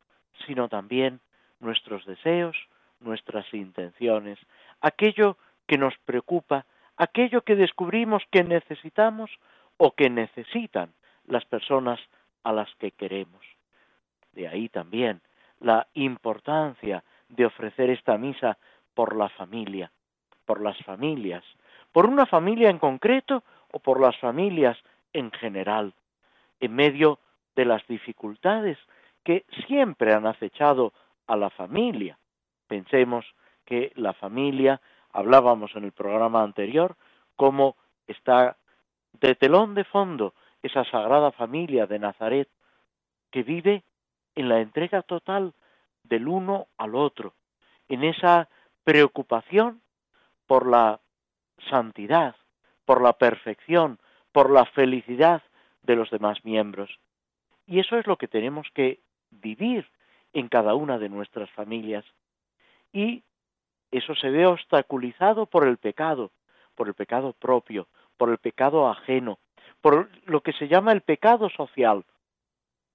sino 0.46 0.70
también 0.70 1.20
nuestros 1.60 2.06
deseos, 2.06 2.56
nuestras 3.04 3.52
intenciones, 3.54 4.40
aquello 4.82 5.38
que 5.68 5.78
nos 5.78 5.98
preocupa, 6.06 6.66
aquello 6.98 7.42
que 7.42 7.56
descubrimos 7.56 8.24
que 8.32 8.44
necesitamos 8.44 9.32
o 9.78 9.92
que 9.92 10.10
necesitan 10.10 10.94
las 11.26 11.46
personas 11.46 12.00
a 12.44 12.52
las 12.52 12.74
que 12.76 12.92
queremos. 12.92 13.42
De 14.34 14.48
ahí 14.48 14.70
también 14.70 15.22
la 15.60 15.88
importancia 15.94 17.04
de 17.30 17.46
ofrecer 17.46 17.90
esta 17.90 18.18
misa 18.18 18.58
por 18.94 19.16
la 19.16 19.30
familia, 19.30 19.92
por 20.46 20.62
las 20.62 20.78
familias, 20.84 21.44
por 21.92 22.06
una 22.06 22.26
familia 22.26 22.70
en 22.70 22.80
concreto 22.80 23.44
o 23.72 23.80
por 23.80 24.00
las 24.00 24.18
familias 24.18 24.78
en 25.14 25.32
general, 25.32 25.94
en 26.60 26.76
medio 26.76 27.20
de 27.56 27.66
las 27.66 27.86
dificultades 27.88 28.78
que 29.24 29.46
siempre 29.68 30.14
han 30.14 30.26
acechado 30.28 30.94
a 31.28 31.38
la 31.38 31.50
familia. 31.50 32.18
Pensemos 32.74 33.24
que 33.66 33.92
la 33.94 34.14
familia, 34.14 34.82
hablábamos 35.12 35.76
en 35.76 35.84
el 35.84 35.92
programa 35.92 36.42
anterior, 36.42 36.96
cómo 37.36 37.76
está 38.08 38.58
de 39.12 39.36
telón 39.36 39.76
de 39.76 39.84
fondo 39.84 40.34
esa 40.64 40.84
sagrada 40.86 41.32
familia 41.32 41.86
de 41.86 42.00
Nazaret, 42.00 42.50
que 43.30 43.44
vive 43.44 43.84
en 44.34 44.50
la 44.50 44.60
entrega 44.60 45.04
total 45.04 45.54
del 46.04 46.28
uno 46.28 46.66
al 46.80 46.96
otro, 46.96 47.36
en 47.90 48.04
esa 48.04 48.50
preocupación 48.84 49.84
por 50.48 50.66
la 50.66 51.00
santidad, 51.70 52.36
por 52.86 53.04
la 53.04 53.14
perfección, 53.14 54.00
por 54.32 54.50
la 54.50 54.66
felicidad 54.66 55.44
de 55.84 55.96
los 55.96 56.10
demás 56.10 56.44
miembros. 56.44 56.90
Y 57.68 57.80
eso 57.82 58.00
es 58.00 58.08
lo 58.08 58.18
que 58.18 58.28
tenemos 58.28 58.66
que 58.74 59.00
vivir 59.30 59.88
en 60.34 60.50
cada 60.50 60.74
una 60.74 60.98
de 60.98 61.10
nuestras 61.10 61.52
familias. 61.52 62.04
Y 62.94 63.24
eso 63.92 64.16
se 64.16 64.30
ve 64.30 64.46
obstaculizado 64.46 65.48
por 65.48 65.68
el 65.68 65.78
pecado, 65.78 66.32
por 66.76 66.88
el 66.88 66.94
pecado 66.94 67.34
propio, 67.34 67.88
por 68.18 68.30
el 68.30 68.38
pecado 68.38 68.88
ajeno, 68.88 69.40
por 69.82 70.10
lo 70.26 70.42
que 70.42 70.54
se 70.54 70.68
llama 70.68 70.94
el 70.94 71.02
pecado 71.02 71.50
social, 71.50 72.06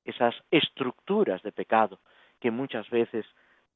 esas 0.05 0.35
estructuras 0.50 1.43
de 1.43 1.52
pecado 1.52 1.99
que 2.40 2.50
muchas 2.50 2.88
veces 2.88 3.26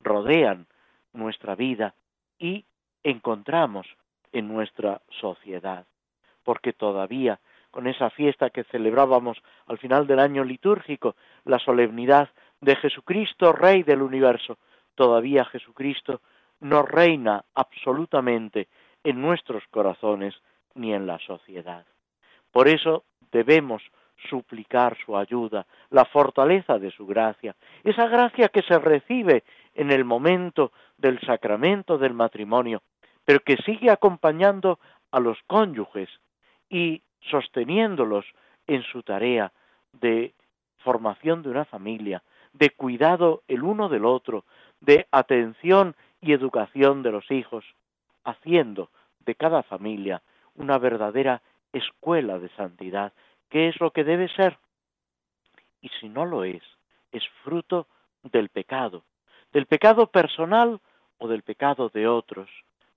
rodean 0.00 0.67
nuestra 1.12 1.55
vida 1.55 1.95
y 2.38 2.64
encontramos 3.02 3.87
en 4.33 4.49
nuestra 4.49 5.02
sociedad, 5.21 5.85
porque 6.43 6.73
todavía 6.73 7.41
con 7.71 7.87
esa 7.87 8.11
fiesta 8.11 8.50
que 8.50 8.64
celebrábamos 8.64 9.38
al 9.67 9.79
final 9.79 10.07
del 10.07 10.21
año 10.21 10.45
litúrgico, 10.45 11.17
la 11.45 11.59
solemnidad 11.59 12.31
de 12.61 12.76
Jesucristo, 12.76 13.52
Rey 13.52 13.83
del 13.83 14.02
universo, 14.02 14.59
todavía 14.94 15.44
Jesucristo 15.44 16.20
no 16.61 16.82
reina 16.82 17.44
absolutamente 17.54 18.68
en 19.04 19.20
nuestros 19.20 19.64
corazones 19.70 20.34
ni 20.75 20.94
en 20.94 21.06
la 21.06 21.18
sociedad. 21.18 21.84
Por 22.50 22.68
eso 22.68 23.04
debemos 23.32 23.82
suplicar 24.28 24.96
su 25.04 25.16
ayuda, 25.16 25.66
la 25.90 26.04
fortaleza 26.04 26.78
de 26.78 26.90
su 26.92 27.06
gracia, 27.06 27.56
esa 27.82 28.06
gracia 28.06 28.49
que 28.49 28.62
se 28.62 28.78
recibe 28.78 29.42
en 29.75 29.90
el 29.90 30.04
momento 30.04 30.72
del 30.96 31.20
sacramento 31.20 31.99
del 31.99 32.14
matrimonio, 32.14 32.82
pero 33.25 33.40
que 33.40 33.56
sigue 33.56 33.90
acompañando 33.90 34.78
a 35.11 35.20
los 35.20 35.38
cónyuges 35.46 36.08
y 36.68 37.02
sosteniéndolos 37.30 38.25
en 38.66 38.82
su 38.84 39.02
tarea 39.02 39.52
de 39.92 40.34
formación 40.78 41.42
de 41.42 41.50
una 41.50 41.64
familia, 41.64 42.22
de 42.52 42.70
cuidado 42.70 43.42
el 43.49 43.62
uno 43.62 43.88
del 43.88 44.04
otro, 44.04 44.44
de 44.83 45.07
atención 45.12 45.95
y 46.21 46.33
educación 46.33 47.03
de 47.03 47.12
los 47.12 47.31
hijos, 47.31 47.65
haciendo 48.25 48.91
de 49.25 49.35
cada 49.35 49.62
familia 49.62 50.23
una 50.57 50.79
verdadera 50.79 51.41
escuela 51.73 52.39
de 52.39 52.49
santidad, 52.51 53.12
que 53.49 53.69
es 53.69 53.81
lo 53.81 53.93
que 53.93 54.05
debe 54.05 54.29
ser. 54.29 54.59
Y 55.81 55.89
si 56.01 56.09
no 56.09 56.27
lo 56.27 56.45
es, 56.45 56.62
es 57.12 57.23
fruto 57.43 57.87
del 58.23 58.49
pecado, 58.49 59.05
del 59.53 59.67
pecado 59.67 60.09
personal 60.09 60.81
o 61.19 61.29
del 61.29 61.43
pecado 61.43 61.89
de 61.89 62.07
otros, 62.07 62.51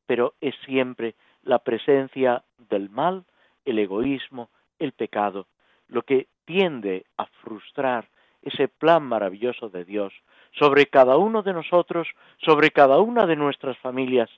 pero 0.06 0.34
es 0.42 0.56
siempre 0.66 1.16
la 1.44 1.60
presencia 1.60 2.44
del 2.70 2.90
mal, 2.90 3.26
el 3.64 3.80
egoísmo, 3.80 4.50
el 4.80 4.92
pecado, 4.92 5.48
lo 5.88 6.02
que 6.02 6.28
tiende 6.46 7.06
a 7.18 7.26
frustrar 7.26 8.08
ese 8.46 8.70
plan 8.70 9.04
maravilloso 9.04 9.70
de 9.70 9.84
Dios 9.84 10.14
sobre 10.52 10.86
cada 10.86 11.18
uno 11.18 11.42
de 11.42 11.52
nosotros, 11.52 12.08
sobre 12.38 12.72
cada 12.72 13.00
una 13.00 13.26
de 13.26 13.36
nuestras 13.36 13.78
familias, 13.80 14.30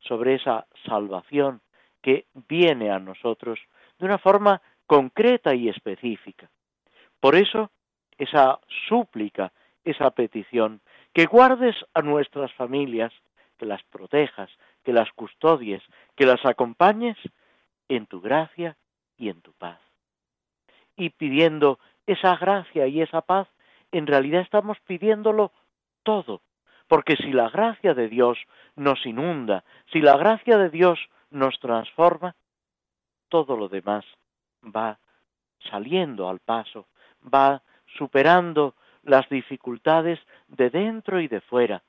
sobre 0.00 0.34
esa 0.34 0.66
salvación 0.86 1.60
que 2.02 2.26
viene 2.48 2.90
a 2.90 2.98
nosotros 2.98 3.60
de 3.98 4.06
una 4.06 4.18
forma 4.18 4.60
concreta 4.86 5.54
y 5.54 5.68
específica. 5.68 6.50
Por 7.20 7.36
eso, 7.36 7.70
esa 8.18 8.58
súplica, 8.88 9.52
esa 9.84 10.10
petición, 10.10 10.80
que 11.12 11.26
guardes 11.26 11.76
a 11.94 12.02
nuestras 12.02 12.52
familias, 12.54 13.12
que 13.58 13.66
las 13.66 13.82
protejas, 13.84 14.50
que 14.84 14.92
las 14.92 15.12
custodies, 15.12 15.82
que 16.16 16.24
las 16.24 16.44
acompañes 16.46 17.16
en 17.88 18.06
tu 18.06 18.20
gracia 18.20 18.76
y 19.18 19.28
en 19.28 19.42
tu 19.42 19.52
paz. 19.52 19.78
Y 20.96 21.10
pidiendo 21.10 21.78
esa 22.12 22.36
gracia 22.36 22.86
y 22.86 23.02
esa 23.02 23.20
paz, 23.20 23.48
en 23.92 24.06
realidad 24.06 24.42
estamos 24.42 24.78
pidiéndolo 24.80 25.52
todo, 26.02 26.42
porque 26.88 27.16
si 27.16 27.32
la 27.32 27.48
gracia 27.48 27.94
de 27.94 28.08
Dios 28.08 28.38
nos 28.76 29.04
inunda, 29.06 29.64
si 29.92 30.00
la 30.00 30.16
gracia 30.16 30.58
de 30.58 30.70
Dios 30.70 30.98
nos 31.30 31.58
transforma, 31.60 32.34
todo 33.28 33.56
lo 33.56 33.68
demás 33.68 34.04
va 34.64 34.98
saliendo 35.70 36.28
al 36.28 36.40
paso, 36.40 36.86
va 37.22 37.62
superando 37.96 38.74
las 39.02 39.28
dificultades 39.28 40.18
de 40.48 40.70
dentro 40.70 41.20
y 41.20 41.28
de 41.28 41.40
fuera. 41.40 41.82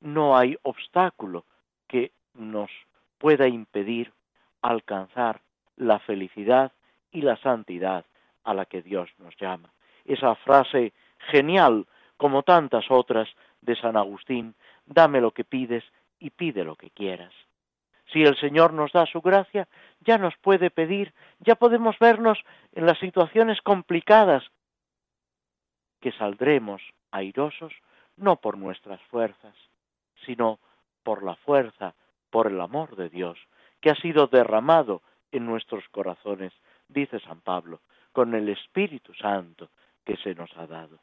No 0.00 0.36
hay 0.36 0.56
obstáculo 0.62 1.44
que 1.88 2.12
nos 2.34 2.70
pueda 3.18 3.48
impedir 3.48 4.12
alcanzar 4.60 5.40
la 5.76 5.98
felicidad 6.00 6.72
y 7.10 7.22
la 7.22 7.36
santidad 7.38 8.04
a 8.44 8.54
la 8.54 8.66
que 8.66 8.82
Dios 8.82 9.10
nos 9.18 9.36
llama. 9.36 9.72
Esa 10.04 10.34
frase 10.36 10.92
genial, 11.30 11.86
como 12.16 12.42
tantas 12.42 12.90
otras 12.90 13.28
de 13.60 13.76
San 13.76 13.96
Agustín, 13.96 14.54
dame 14.86 15.20
lo 15.20 15.32
que 15.32 15.44
pides 15.44 15.84
y 16.18 16.30
pide 16.30 16.64
lo 16.64 16.76
que 16.76 16.90
quieras. 16.90 17.32
Si 18.12 18.22
el 18.22 18.36
Señor 18.36 18.74
nos 18.74 18.92
da 18.92 19.06
su 19.06 19.20
gracia, 19.20 19.68
ya 20.00 20.18
nos 20.18 20.36
puede 20.36 20.70
pedir, 20.70 21.14
ya 21.40 21.54
podemos 21.54 21.98
vernos 21.98 22.38
en 22.72 22.86
las 22.86 22.98
situaciones 22.98 23.60
complicadas, 23.62 24.44
que 26.00 26.12
saldremos 26.12 26.82
airosos 27.10 27.72
no 28.16 28.36
por 28.36 28.58
nuestras 28.58 29.00
fuerzas, 29.02 29.54
sino 30.26 30.58
por 31.02 31.22
la 31.22 31.36
fuerza, 31.36 31.94
por 32.30 32.48
el 32.48 32.60
amor 32.60 32.96
de 32.96 33.08
Dios, 33.08 33.38
que 33.80 33.90
ha 33.90 33.96
sido 33.96 34.26
derramado 34.26 35.02
en 35.30 35.46
nuestros 35.46 35.88
corazones, 35.88 36.52
dice 36.88 37.18
San 37.20 37.40
Pablo, 37.40 37.80
con 38.12 38.34
el 38.34 38.48
Espíritu 38.48 39.14
Santo 39.14 39.70
que 40.04 40.16
se 40.16 40.34
nos 40.34 40.50
ha 40.56 40.66
dado. 40.66 40.98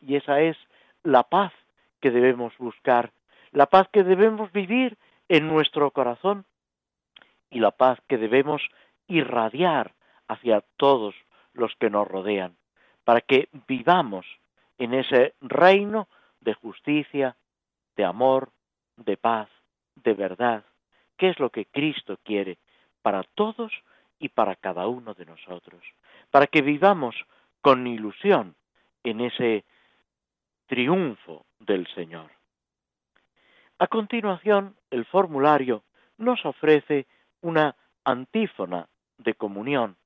Y 0.00 0.16
esa 0.16 0.40
es 0.40 0.56
la 1.02 1.22
paz 1.24 1.52
que 2.00 2.10
debemos 2.10 2.56
buscar, 2.58 3.12
la 3.52 3.66
paz 3.66 3.88
que 3.92 4.02
debemos 4.02 4.52
vivir 4.52 4.98
en 5.28 5.48
nuestro 5.48 5.90
corazón 5.90 6.44
y 7.50 7.60
la 7.60 7.70
paz 7.70 7.98
que 8.08 8.18
debemos 8.18 8.62
irradiar 9.06 9.92
hacia 10.28 10.62
todos 10.76 11.14
los 11.52 11.74
que 11.76 11.90
nos 11.90 12.08
rodean, 12.08 12.56
para 13.04 13.20
que 13.20 13.48
vivamos 13.68 14.26
en 14.78 14.94
ese 14.94 15.34
reino 15.40 16.08
de 16.40 16.54
justicia, 16.54 17.36
de 17.96 18.04
amor, 18.04 18.50
de 18.96 19.16
paz, 19.16 19.48
de 19.96 20.14
verdad, 20.14 20.64
que 21.16 21.28
es 21.28 21.38
lo 21.38 21.50
que 21.50 21.66
Cristo 21.66 22.18
quiere 22.24 22.58
para 23.02 23.22
todos 23.34 23.72
y 24.22 24.28
para 24.28 24.54
cada 24.54 24.86
uno 24.86 25.14
de 25.14 25.26
nosotros, 25.26 25.82
para 26.30 26.46
que 26.46 26.62
vivamos 26.62 27.16
con 27.60 27.88
ilusión 27.88 28.54
en 29.02 29.20
ese 29.20 29.64
triunfo 30.66 31.44
del 31.58 31.88
Señor. 31.88 32.30
A 33.78 33.88
continuación, 33.88 34.76
el 34.90 35.04
formulario 35.06 35.82
nos 36.18 36.46
ofrece 36.46 37.06
una 37.40 37.74
antífona 38.04 38.88
de 39.18 39.34
comunión. 39.34 39.96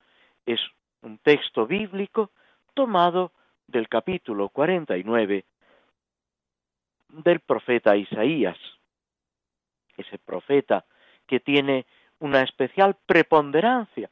Es 0.46 0.61
un 1.02 1.18
texto 1.18 1.66
bíblico 1.66 2.30
tomado 2.73 3.32
del 3.66 3.87
capítulo 3.87 4.49
49 4.49 5.44
del 7.11 7.40
profeta 7.40 7.94
Isaías, 7.96 8.56
ese 9.99 10.18
profeta 10.18 10.87
que 11.26 11.38
tiene 11.38 11.85
una 12.18 12.42
especial 12.42 12.96
preponderancia 13.06 14.11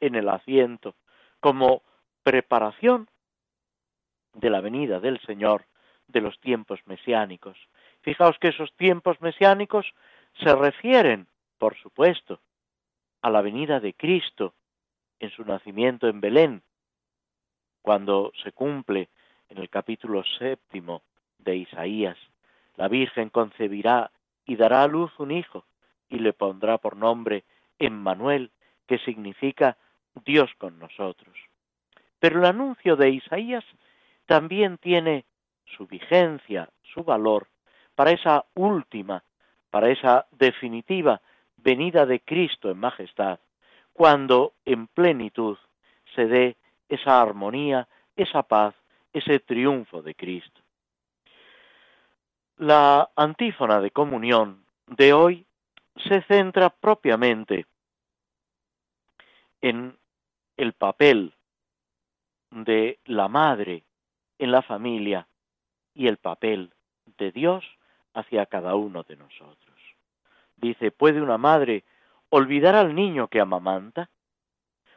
en 0.00 0.14
el 0.14 0.28
asiento 0.28 0.94
como 1.40 1.82
preparación 2.22 3.08
de 4.34 4.50
la 4.50 4.60
venida 4.60 5.00
del 5.00 5.20
Señor 5.20 5.66
de 6.08 6.20
los 6.20 6.38
tiempos 6.40 6.80
mesiánicos. 6.86 7.56
Fijaos 8.00 8.38
que 8.38 8.48
esos 8.48 8.72
tiempos 8.76 9.20
mesiánicos 9.20 9.86
se 10.42 10.54
refieren, 10.54 11.28
por 11.58 11.76
supuesto, 11.76 12.40
a 13.20 13.30
la 13.30 13.42
venida 13.42 13.80
de 13.80 13.94
Cristo 13.94 14.54
en 15.20 15.30
su 15.30 15.44
nacimiento 15.44 16.08
en 16.08 16.20
Belén, 16.20 16.62
cuando 17.82 18.32
se 18.42 18.52
cumple 18.52 19.08
en 19.48 19.58
el 19.58 19.68
capítulo 19.68 20.24
séptimo 20.38 21.02
de 21.38 21.56
Isaías, 21.56 22.16
la 22.76 22.88
Virgen 22.88 23.28
concebirá 23.28 24.10
y 24.46 24.56
dará 24.56 24.82
a 24.82 24.88
luz 24.88 25.12
un 25.18 25.30
hijo 25.30 25.64
y 26.12 26.18
le 26.18 26.32
pondrá 26.34 26.78
por 26.78 26.96
nombre 26.96 27.44
Emmanuel, 27.78 28.52
que 28.86 28.98
significa 28.98 29.76
Dios 30.24 30.50
con 30.58 30.78
nosotros. 30.78 31.34
Pero 32.20 32.38
el 32.38 32.44
anuncio 32.44 32.94
de 32.94 33.10
Isaías 33.10 33.64
también 34.26 34.78
tiene 34.78 35.24
su 35.64 35.86
vigencia, 35.86 36.68
su 36.82 37.02
valor, 37.02 37.48
para 37.94 38.12
esa 38.12 38.44
última, 38.54 39.24
para 39.70 39.88
esa 39.90 40.26
definitiva 40.30 41.20
venida 41.56 42.04
de 42.04 42.20
Cristo 42.20 42.70
en 42.70 42.78
majestad, 42.78 43.40
cuando 43.92 44.52
en 44.64 44.88
plenitud 44.88 45.56
se 46.14 46.26
dé 46.26 46.56
esa 46.88 47.22
armonía, 47.22 47.88
esa 48.16 48.42
paz, 48.42 48.74
ese 49.12 49.40
triunfo 49.40 50.02
de 50.02 50.14
Cristo. 50.14 50.60
La 52.58 53.10
antífona 53.16 53.80
de 53.80 53.90
comunión 53.90 54.64
de 54.86 55.12
hoy 55.14 55.46
se 55.96 56.22
centra 56.22 56.70
propiamente 56.70 57.66
en 59.60 59.96
el 60.56 60.72
papel 60.72 61.34
de 62.50 62.98
la 63.04 63.28
madre 63.28 63.84
en 64.42 64.50
la 64.50 64.62
familia 64.62 65.28
y 65.94 66.08
el 66.08 66.16
papel 66.16 66.72
de 67.18 67.30
Dios 67.30 67.64
hacia 68.12 68.46
cada 68.46 68.74
uno 68.74 69.04
de 69.04 69.16
nosotros. 69.16 69.78
Dice, 70.56 70.90
¿puede 70.90 71.22
una 71.22 71.38
madre 71.38 71.84
olvidar 72.28 72.74
al 72.74 72.92
niño 72.92 73.28
que 73.28 73.40
amamanta? 73.40 74.10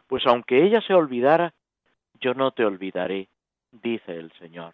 Pues 0.07 0.25
aunque 0.25 0.63
ella 0.63 0.81
se 0.81 0.95
olvidara, 0.95 1.53
yo 2.19 2.33
no 2.33 2.51
te 2.51 2.65
olvidaré, 2.65 3.29
dice 3.71 4.17
el 4.17 4.31
Señor. 4.39 4.73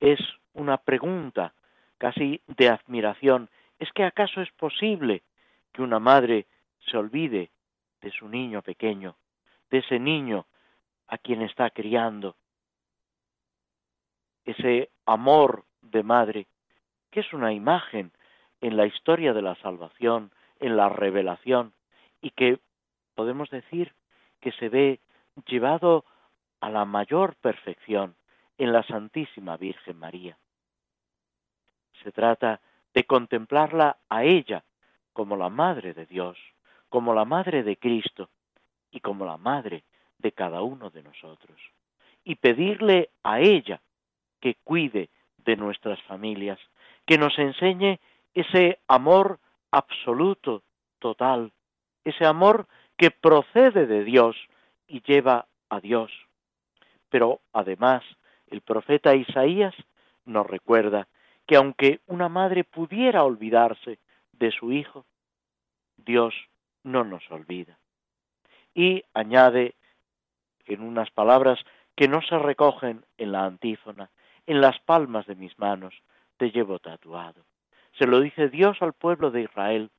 Es 0.00 0.20
una 0.54 0.78
pregunta 0.78 1.52
casi 1.98 2.40
de 2.46 2.70
admiración. 2.70 3.50
¿Es 3.78 3.92
que 3.92 4.04
acaso 4.04 4.40
es 4.40 4.50
posible 4.52 5.22
que 5.72 5.82
una 5.82 5.98
madre 5.98 6.46
se 6.90 6.96
olvide 6.96 7.50
de 8.00 8.10
su 8.10 8.28
niño 8.28 8.62
pequeño, 8.62 9.16
de 9.70 9.78
ese 9.78 9.98
niño 9.98 10.46
a 11.06 11.18
quien 11.18 11.42
está 11.42 11.70
criando? 11.70 12.36
Ese 14.44 14.90
amor 15.06 15.64
de 15.82 16.02
madre, 16.02 16.46
que 17.10 17.20
es 17.20 17.32
una 17.32 17.52
imagen 17.52 18.12
en 18.60 18.76
la 18.76 18.86
historia 18.86 19.32
de 19.32 19.42
la 19.42 19.54
salvación, 19.56 20.32
en 20.58 20.76
la 20.76 20.88
revelación, 20.88 21.72
y 22.20 22.30
que 22.30 22.58
podemos 23.14 23.50
decir 23.50 23.94
que 24.40 24.52
se 24.52 24.68
ve 24.68 25.00
llevado 25.46 26.04
a 26.60 26.70
la 26.70 26.84
mayor 26.84 27.36
perfección 27.36 28.16
en 28.56 28.72
la 28.72 28.82
Santísima 28.82 29.56
Virgen 29.56 29.98
María. 29.98 30.36
Se 32.02 32.10
trata 32.10 32.60
de 32.98 33.04
contemplarla 33.04 33.96
a 34.08 34.24
ella 34.24 34.64
como 35.12 35.36
la 35.36 35.50
Madre 35.50 35.94
de 35.94 36.04
Dios, 36.04 36.36
como 36.88 37.14
la 37.14 37.24
Madre 37.24 37.62
de 37.62 37.76
Cristo 37.76 38.28
y 38.90 38.98
como 38.98 39.24
la 39.24 39.36
Madre 39.36 39.84
de 40.18 40.32
cada 40.32 40.62
uno 40.62 40.90
de 40.90 41.04
nosotros. 41.04 41.56
Y 42.24 42.34
pedirle 42.34 43.10
a 43.22 43.38
ella 43.38 43.80
que 44.40 44.56
cuide 44.64 45.10
de 45.44 45.54
nuestras 45.54 46.02
familias, 46.08 46.58
que 47.06 47.18
nos 47.18 47.38
enseñe 47.38 48.00
ese 48.34 48.80
amor 48.88 49.38
absoluto, 49.70 50.64
total, 50.98 51.52
ese 52.02 52.26
amor 52.26 52.66
que 52.96 53.12
procede 53.12 53.86
de 53.86 54.02
Dios 54.02 54.34
y 54.88 55.02
lleva 55.02 55.46
a 55.68 55.78
Dios. 55.78 56.10
Pero 57.10 57.38
además, 57.52 58.02
el 58.48 58.60
profeta 58.60 59.14
Isaías 59.14 59.76
nos 60.24 60.48
recuerda 60.48 61.06
que 61.48 61.56
aunque 61.56 62.00
una 62.06 62.28
madre 62.28 62.62
pudiera 62.62 63.24
olvidarse 63.24 63.98
de 64.32 64.52
su 64.52 64.70
hijo, 64.70 65.06
Dios 65.96 66.34
no 66.84 67.04
nos 67.04 67.28
olvida. 67.30 67.78
Y 68.74 69.02
añade 69.14 69.74
en 70.66 70.82
unas 70.82 71.10
palabras 71.10 71.58
que 71.96 72.06
no 72.06 72.20
se 72.20 72.38
recogen 72.38 73.06
en 73.16 73.32
la 73.32 73.46
antífona, 73.46 74.10
en 74.46 74.60
las 74.60 74.78
palmas 74.80 75.26
de 75.26 75.36
mis 75.36 75.58
manos 75.58 75.94
te 76.36 76.50
llevo 76.50 76.80
tatuado. 76.80 77.46
Se 77.98 78.06
lo 78.06 78.20
dice 78.20 78.50
Dios 78.50 78.76
al 78.82 78.92
pueblo 78.92 79.30
de 79.30 79.40
Israel, 79.40 79.90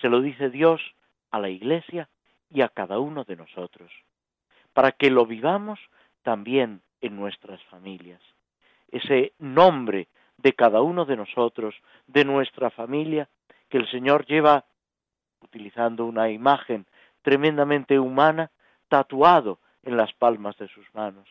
se 0.00 0.08
lo 0.08 0.20
dice 0.20 0.50
Dios 0.50 0.82
a 1.30 1.38
la 1.38 1.50
Iglesia 1.50 2.08
y 2.50 2.62
a 2.62 2.68
cada 2.68 2.98
uno 2.98 3.22
de 3.22 3.36
nosotros, 3.36 3.92
para 4.72 4.90
que 4.90 5.10
lo 5.10 5.24
vivamos 5.24 5.78
también 6.22 6.82
en 7.00 7.14
nuestras 7.14 7.62
familias. 7.66 8.20
Ese 8.90 9.34
nombre 9.38 10.08
de 10.38 10.52
cada 10.54 10.82
uno 10.82 11.04
de 11.04 11.16
nosotros, 11.16 11.74
de 12.06 12.24
nuestra 12.24 12.70
familia, 12.70 13.28
que 13.68 13.78
el 13.78 13.90
Señor 13.90 14.26
lleva, 14.26 14.64
utilizando 15.40 16.04
una 16.04 16.30
imagen 16.30 16.86
tremendamente 17.22 17.98
humana, 17.98 18.50
tatuado 18.88 19.58
en 19.82 19.96
las 19.96 20.12
palmas 20.14 20.56
de 20.58 20.68
sus 20.68 20.86
manos, 20.94 21.28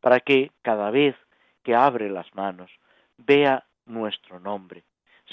para 0.00 0.20
que 0.20 0.50
cada 0.62 0.90
vez 0.90 1.16
que 1.62 1.74
abre 1.74 2.10
las 2.10 2.32
manos 2.34 2.70
vea 3.16 3.64
nuestro 3.86 4.40
nombre, 4.40 4.84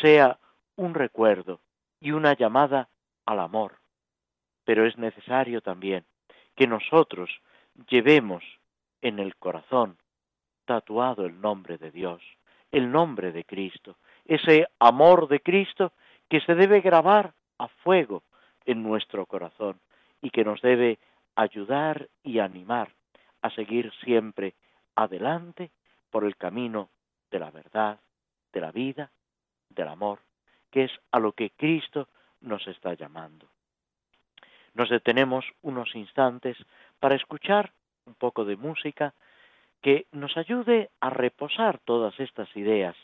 sea 0.01 0.39
un 0.75 0.93
recuerdo 0.93 1.59
y 1.99 2.11
una 2.11 2.33
llamada 2.33 2.89
al 3.25 3.39
amor. 3.39 3.77
Pero 4.63 4.85
es 4.85 4.97
necesario 4.97 5.61
también 5.61 6.05
que 6.55 6.67
nosotros 6.67 7.29
llevemos 7.87 8.43
en 9.01 9.19
el 9.19 9.35
corazón 9.35 9.97
tatuado 10.65 11.25
el 11.25 11.41
nombre 11.41 11.77
de 11.77 11.91
Dios, 11.91 12.21
el 12.71 12.91
nombre 12.91 13.31
de 13.31 13.43
Cristo, 13.43 13.97
ese 14.25 14.67
amor 14.79 15.27
de 15.27 15.41
Cristo 15.41 15.93
que 16.29 16.41
se 16.41 16.55
debe 16.55 16.81
grabar 16.81 17.33
a 17.57 17.67
fuego 17.67 18.23
en 18.65 18.83
nuestro 18.83 19.25
corazón 19.25 19.79
y 20.21 20.29
que 20.29 20.43
nos 20.43 20.61
debe 20.61 20.99
ayudar 21.35 22.07
y 22.23 22.39
animar 22.39 22.89
a 23.41 23.49
seguir 23.49 23.91
siempre 24.03 24.53
adelante 24.95 25.71
por 26.09 26.25
el 26.25 26.35
camino 26.37 26.89
de 27.31 27.39
la 27.39 27.51
verdad, 27.51 27.99
de 28.53 28.61
la 28.61 28.71
vida, 28.71 29.11
del 29.69 29.87
amor, 29.87 30.19
que 30.69 30.85
es 30.85 30.91
a 31.11 31.19
lo 31.19 31.31
que 31.33 31.51
Cristo 31.51 32.07
nos 32.41 32.67
está 32.67 32.93
llamando. 32.93 33.47
Nos 34.73 34.89
detenemos 34.89 35.45
unos 35.61 35.95
instantes 35.95 36.57
para 36.99 37.15
escuchar 37.15 37.71
un 38.05 38.15
poco 38.15 38.45
de 38.45 38.55
música 38.55 39.13
que 39.81 40.07
nos 40.11 40.37
ayude 40.37 40.89
a 40.99 41.09
reposar 41.09 41.79
todas 41.79 42.19
estas 42.19 42.55
ideas 42.55 42.95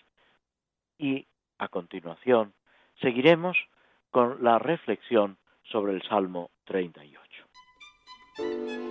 y 0.97 1.27
A 1.59 1.69
continuación, 1.69 2.53
seguiremos 3.01 3.57
con 4.11 4.43
la 4.43 4.59
reflexión 4.59 5.37
sobre 5.63 5.93
el 5.93 6.03
Salmo 6.03 6.51
38. 6.65 8.86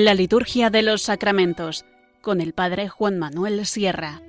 La 0.00 0.14
liturgia 0.14 0.70
de 0.70 0.82
los 0.82 1.02
sacramentos 1.02 1.84
con 2.20 2.40
el 2.40 2.52
Padre 2.52 2.86
Juan 2.86 3.18
Manuel 3.18 3.66
Sierra. 3.66 4.20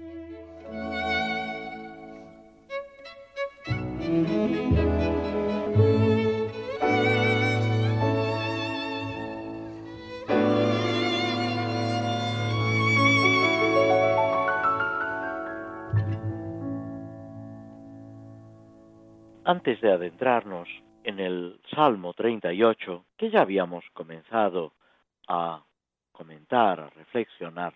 Antes 19.45 19.79
de 19.81 19.91
adentrarnos 19.91 20.67
en 21.03 21.19
el 21.19 21.59
Salmo 21.75 22.15
38, 22.15 23.05
que 23.17 23.29
ya 23.29 23.41
habíamos 23.41 23.83
comenzado 23.93 24.73
a 25.29 25.63
comentar, 26.11 26.81
a 26.81 26.89
reflexionar, 26.89 27.73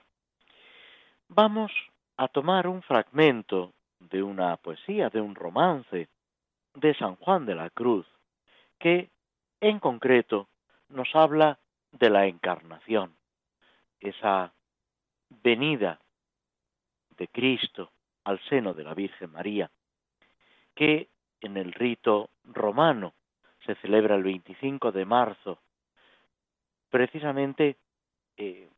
vamos 1.29 1.71
a 2.17 2.27
tomar 2.27 2.67
un 2.67 2.81
fragmento 2.81 3.71
de 3.99 4.21
una 4.21 4.57
poesía, 4.57 5.09
de 5.09 5.21
un 5.21 5.35
romance 5.35 6.09
de 6.73 6.93
San 6.95 7.15
Juan 7.15 7.45
de 7.45 7.55
la 7.55 7.69
Cruz, 7.69 8.05
que 8.79 9.09
en 9.61 9.79
concreto 9.79 10.49
nos 10.89 11.15
habla 11.15 11.57
de 11.91 12.09
la 12.09 12.25
encarnación, 12.25 13.15
esa 13.99 14.51
venida 15.29 15.99
de 17.17 17.27
Cristo 17.27 17.91
al 18.23 18.39
seno 18.49 18.73
de 18.73 18.83
la 18.83 18.93
Virgen 18.93 19.31
María, 19.31 19.69
que 20.75 21.09
en 21.41 21.57
el 21.57 21.71
rito 21.71 22.29
romano 22.43 23.13
se 23.65 23.75
celebra 23.75 24.15
el 24.15 24.23
25 24.23 24.91
de 24.91 25.05
marzo, 25.05 25.59
precisamente 26.93 27.77
eh, 28.37 28.69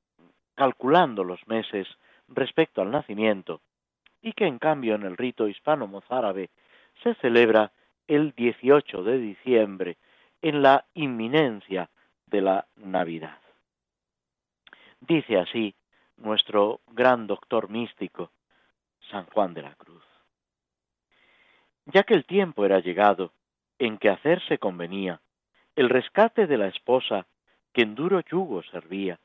calculando 0.56 1.26
los 1.26 1.46
meses 1.50 1.86
respecto 2.30 2.82
al 2.82 2.90
nacimiento, 2.90 3.60
y 4.22 4.32
que 4.32 4.48
en 4.48 4.58
cambio 4.58 4.96
en 4.96 5.04
el 5.04 5.18
rito 5.18 5.50
hispano-mozárabe 5.50 6.50
se 7.04 7.16
celebra 7.16 7.74
el 8.08 8.32
18 8.32 9.04
de 9.04 9.18
diciembre 9.18 9.98
en 10.42 10.62
la 10.62 10.86
inminencia 10.94 11.90
de 12.28 12.40
la 12.40 12.66
Navidad. 12.78 13.38
Dice 15.02 15.38
así 15.38 15.76
nuestro 16.16 16.80
gran 16.94 17.28
doctor 17.28 17.70
místico, 17.70 18.32
San 19.12 19.26
Juan 19.26 19.54
de 19.54 19.64
la 19.64 19.76
Cruz. 19.76 20.06
Ya 21.88 22.04
que 22.04 22.14
el 22.14 22.24
tiempo 22.24 22.64
era 22.64 22.80
llegado 22.80 23.34
en 23.78 23.98
que 23.98 24.08
hacerse 24.08 24.58
convenía 24.58 25.20
el 25.76 25.90
rescate 25.90 26.48
de 26.48 26.58
la 26.58 26.68
esposa 26.68 27.28
que 27.76 27.82
en 27.82 27.94
duro 27.94 28.22
yugo 28.22 28.64
servía, 28.64 29.20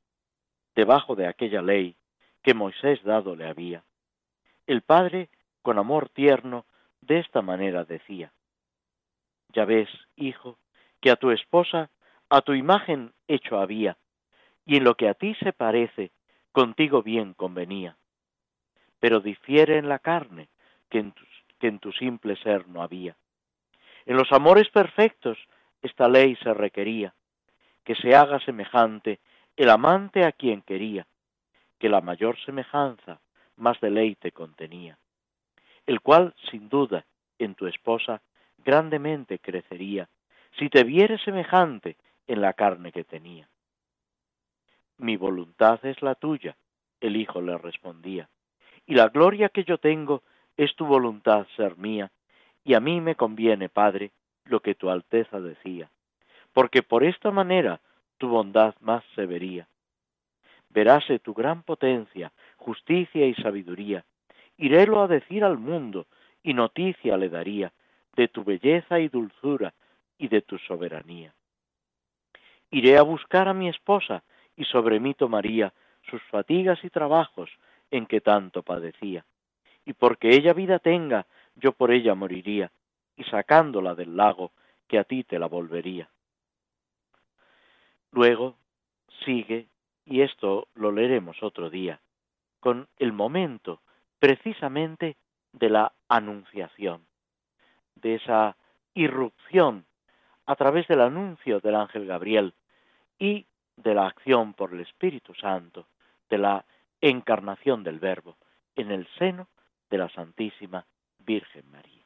debajo 0.74 1.14
de 1.14 1.28
aquella 1.28 1.62
ley 1.62 1.94
que 2.42 2.52
Moisés 2.52 3.00
dado 3.04 3.36
le 3.36 3.46
había. 3.46 3.84
El 4.66 4.82
padre, 4.82 5.30
con 5.62 5.78
amor 5.78 6.08
tierno, 6.08 6.66
de 7.00 7.20
esta 7.20 7.42
manera 7.42 7.84
decía, 7.84 8.32
Ya 9.50 9.64
ves, 9.64 9.88
hijo, 10.16 10.58
que 11.00 11.12
a 11.12 11.16
tu 11.16 11.30
esposa 11.30 11.90
a 12.28 12.40
tu 12.40 12.54
imagen 12.54 13.12
hecho 13.28 13.60
había, 13.60 13.96
y 14.66 14.78
en 14.78 14.84
lo 14.84 14.96
que 14.96 15.08
a 15.08 15.14
ti 15.14 15.36
se 15.36 15.52
parece, 15.52 16.10
contigo 16.50 17.04
bien 17.04 17.34
convenía. 17.34 17.98
Pero 18.98 19.20
difiere 19.20 19.78
en 19.78 19.88
la 19.88 20.00
carne, 20.00 20.48
que 20.88 20.98
en 20.98 21.12
tu, 21.12 21.24
que 21.60 21.68
en 21.68 21.78
tu 21.78 21.92
simple 21.92 22.34
ser 22.42 22.66
no 22.66 22.82
había. 22.82 23.16
En 24.06 24.16
los 24.16 24.32
amores 24.32 24.68
perfectos 24.70 25.38
esta 25.82 26.08
ley 26.08 26.34
se 26.42 26.52
requería, 26.52 27.14
que 27.84 27.94
se 27.94 28.14
haga 28.14 28.40
semejante 28.40 29.20
el 29.56 29.70
amante 29.70 30.24
a 30.24 30.32
quien 30.32 30.62
quería, 30.62 31.06
que 31.78 31.88
la 31.88 32.00
mayor 32.00 32.38
semejanza 32.44 33.20
más 33.56 33.80
deleite 33.80 34.32
contenía, 34.32 34.98
el 35.86 36.00
cual 36.00 36.34
sin 36.50 36.68
duda 36.68 37.04
en 37.38 37.54
tu 37.54 37.66
esposa 37.66 38.20
grandemente 38.58 39.38
crecería, 39.38 40.08
si 40.58 40.68
te 40.68 40.84
viere 40.84 41.18
semejante 41.18 41.96
en 42.26 42.40
la 42.40 42.52
carne 42.52 42.92
que 42.92 43.04
tenía. 43.04 43.48
Mi 44.98 45.16
voluntad 45.16 45.84
es 45.84 46.02
la 46.02 46.14
tuya, 46.14 46.56
el 47.00 47.16
hijo 47.16 47.40
le 47.40 47.56
respondía, 47.56 48.28
y 48.86 48.94
la 48.94 49.08
gloria 49.08 49.48
que 49.48 49.64
yo 49.64 49.78
tengo 49.78 50.22
es 50.56 50.74
tu 50.76 50.86
voluntad 50.86 51.46
ser 51.56 51.76
mía, 51.78 52.10
y 52.64 52.74
a 52.74 52.80
mí 52.80 53.00
me 53.00 53.14
conviene, 53.14 53.68
Padre, 53.68 54.10
lo 54.44 54.60
que 54.60 54.74
tu 54.74 54.90
Alteza 54.90 55.40
decía, 55.40 55.88
porque 56.52 56.82
por 56.82 57.04
esta 57.04 57.30
manera 57.30 57.80
tu 58.18 58.28
bondad 58.28 58.74
más 58.80 59.04
se 59.14 59.26
vería. 59.26 59.66
Veráse 60.68 61.18
tu 61.18 61.34
gran 61.34 61.62
potencia, 61.62 62.32
justicia 62.56 63.26
y 63.26 63.34
sabiduría, 63.34 64.04
irélo 64.56 65.02
a 65.02 65.08
decir 65.08 65.42
al 65.44 65.58
mundo, 65.58 66.06
y 66.42 66.54
noticia 66.54 67.16
le 67.16 67.28
daría 67.28 67.72
de 68.14 68.28
tu 68.28 68.44
belleza 68.44 69.00
y 69.00 69.08
dulzura 69.08 69.74
y 70.18 70.28
de 70.28 70.42
tu 70.42 70.58
soberanía. 70.58 71.32
Iré 72.70 72.98
a 72.98 73.02
buscar 73.02 73.48
a 73.48 73.54
mi 73.54 73.68
esposa, 73.68 74.22
y 74.56 74.64
sobre 74.64 75.00
mí 75.00 75.14
tomaría 75.14 75.72
sus 76.08 76.22
fatigas 76.24 76.82
y 76.84 76.90
trabajos 76.90 77.50
en 77.90 78.06
que 78.06 78.20
tanto 78.20 78.62
padecía. 78.62 79.24
Y 79.84 79.94
porque 79.94 80.30
ella 80.30 80.52
vida 80.52 80.78
tenga, 80.78 81.26
yo 81.56 81.72
por 81.72 81.90
ella 81.90 82.14
moriría, 82.14 82.70
y 83.16 83.24
sacándola 83.24 83.94
del 83.94 84.16
lago, 84.16 84.52
que 84.86 84.98
a 84.98 85.04
ti 85.04 85.24
te 85.24 85.38
la 85.38 85.46
volvería. 85.46 86.08
Luego 88.12 88.56
sigue, 89.24 89.68
y 90.04 90.22
esto 90.22 90.68
lo 90.74 90.92
leeremos 90.92 91.42
otro 91.42 91.70
día, 91.70 92.00
con 92.58 92.88
el 92.98 93.12
momento 93.12 93.80
precisamente 94.18 95.16
de 95.52 95.70
la 95.70 95.92
anunciación, 96.08 97.06
de 97.94 98.16
esa 98.16 98.56
irrupción 98.94 99.86
a 100.46 100.56
través 100.56 100.88
del 100.88 101.00
anuncio 101.00 101.60
del 101.60 101.76
ángel 101.76 102.06
Gabriel 102.06 102.54
y 103.18 103.46
de 103.76 103.94
la 103.94 104.06
acción 104.06 104.54
por 104.54 104.72
el 104.72 104.80
Espíritu 104.80 105.34
Santo, 105.34 105.86
de 106.28 106.38
la 106.38 106.64
encarnación 107.00 107.82
del 107.82 107.98
Verbo 107.98 108.36
en 108.76 108.90
el 108.90 109.06
seno 109.18 109.48
de 109.90 109.98
la 109.98 110.08
Santísima 110.10 110.84
Virgen 111.18 111.70
María. 111.70 112.04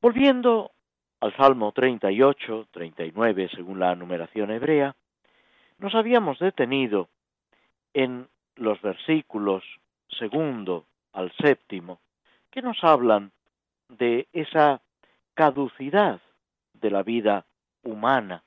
Volviendo 0.00 0.72
al 1.20 1.36
Salmo 1.36 1.72
38, 1.72 2.68
39, 2.70 3.50
según 3.54 3.78
la 3.78 3.94
numeración 3.94 4.50
hebrea, 4.50 4.96
nos 5.78 5.94
habíamos 5.94 6.38
detenido 6.38 7.08
en 7.92 8.26
los 8.56 8.80
versículos 8.80 9.62
segundo 10.18 10.86
al 11.12 11.30
séptimo, 11.32 12.00
que 12.50 12.62
nos 12.62 12.82
hablan 12.82 13.32
de 13.88 14.28
esa 14.32 14.80
caducidad 15.34 16.20
de 16.72 16.90
la 16.90 17.02
vida 17.02 17.44
humana, 17.82 18.42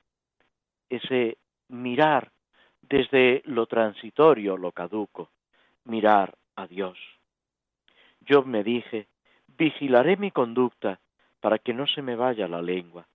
ese 0.88 1.38
mirar 1.68 2.30
desde 2.82 3.42
lo 3.46 3.66
transitorio, 3.66 4.56
lo 4.56 4.72
caduco, 4.72 5.30
mirar 5.84 6.34
a 6.56 6.66
Dios. 6.66 6.98
Yo 8.20 8.42
me 8.42 8.62
dije, 8.64 9.06
vigilaré 9.56 10.16
mi 10.16 10.30
conducta 10.30 10.98
para 11.44 11.58
que 11.58 11.74
no 11.74 11.86
se 11.86 12.00
me 12.00 12.16
vaya 12.16 12.48
la 12.48 12.62
lengua. 12.62 13.06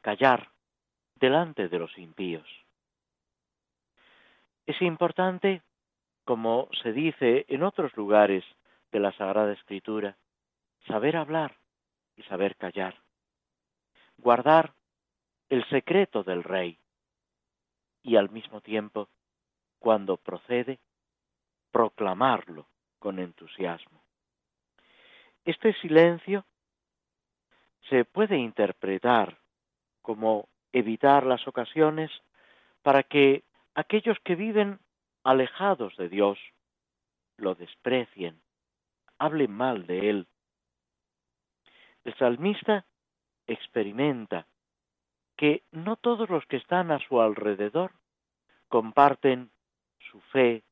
Callar 0.00 0.50
delante 1.14 1.68
de 1.68 1.78
los 1.78 1.96
impíos. 1.96 2.48
Es 4.66 4.82
importante, 4.82 5.62
como 6.24 6.68
se 6.82 6.92
dice 6.92 7.46
en 7.46 7.62
otros 7.62 7.96
lugares 7.96 8.42
de 8.90 8.98
la 8.98 9.12
Sagrada 9.12 9.52
Escritura, 9.52 10.16
saber 10.88 11.16
hablar 11.16 11.56
y 12.16 12.24
saber 12.24 12.56
callar. 12.56 13.00
Guardar 14.18 14.74
el 15.48 15.64
secreto 15.68 16.24
del 16.24 16.42
rey 16.42 16.80
y 18.02 18.16
al 18.16 18.28
mismo 18.30 18.60
tiempo, 18.60 19.08
cuando 19.78 20.16
procede, 20.16 20.80
proclamarlo 21.70 22.66
con 22.98 23.20
entusiasmo. 23.20 24.02
Este 25.44 25.72
silencio 25.74 26.44
se 27.88 28.04
puede 28.04 28.36
interpretar 28.38 29.38
como 30.02 30.48
evitar 30.72 31.24
las 31.24 31.46
ocasiones 31.48 32.10
para 32.82 33.02
que 33.02 33.44
aquellos 33.74 34.18
que 34.20 34.34
viven 34.34 34.78
alejados 35.24 35.96
de 35.96 36.08
Dios 36.08 36.38
lo 37.36 37.54
desprecien, 37.54 38.40
hablen 39.18 39.52
mal 39.52 39.86
de 39.86 40.10
Él. 40.10 40.26
El 42.04 42.14
salmista 42.14 42.84
experimenta 43.46 44.46
que 45.36 45.62
no 45.70 45.96
todos 45.96 46.30
los 46.30 46.46
que 46.46 46.56
están 46.56 46.90
a 46.90 46.98
su 47.00 47.20
alrededor 47.20 47.92
comparten 48.68 49.50
su 50.10 50.20
fe, 50.20 50.62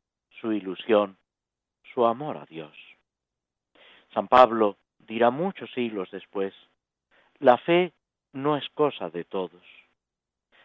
su 0.41 0.53
ilusión, 0.53 1.17
su 1.93 2.07
amor 2.07 2.37
a 2.37 2.47
Dios. 2.47 2.77
San 4.13 4.29
Pablo 4.29 4.77
dirá 4.99 5.31
muchos 5.31 5.71
siglos 5.73 6.11
después, 6.11 6.55
la 7.45 7.59
fe 7.59 7.93
no 8.33 8.57
es 8.57 8.67
cosa 8.71 9.11
de 9.11 9.25
todos. 9.25 9.67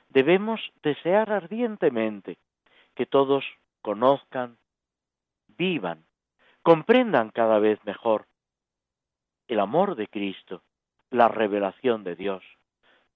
Debemos 0.07 0.61
desear 0.81 1.29
ardientemente 1.29 2.37
que 2.95 3.05
todos 3.05 3.43
conozcan, 3.81 4.57
vivan, 5.49 6.05
comprendan 6.63 7.31
cada 7.31 7.59
vez 7.59 7.83
mejor 7.83 8.27
el 9.49 9.59
amor 9.59 9.95
de 9.95 10.07
Cristo, 10.07 10.63
la 11.09 11.27
revelación 11.27 12.05
de 12.05 12.15
Dios, 12.15 12.45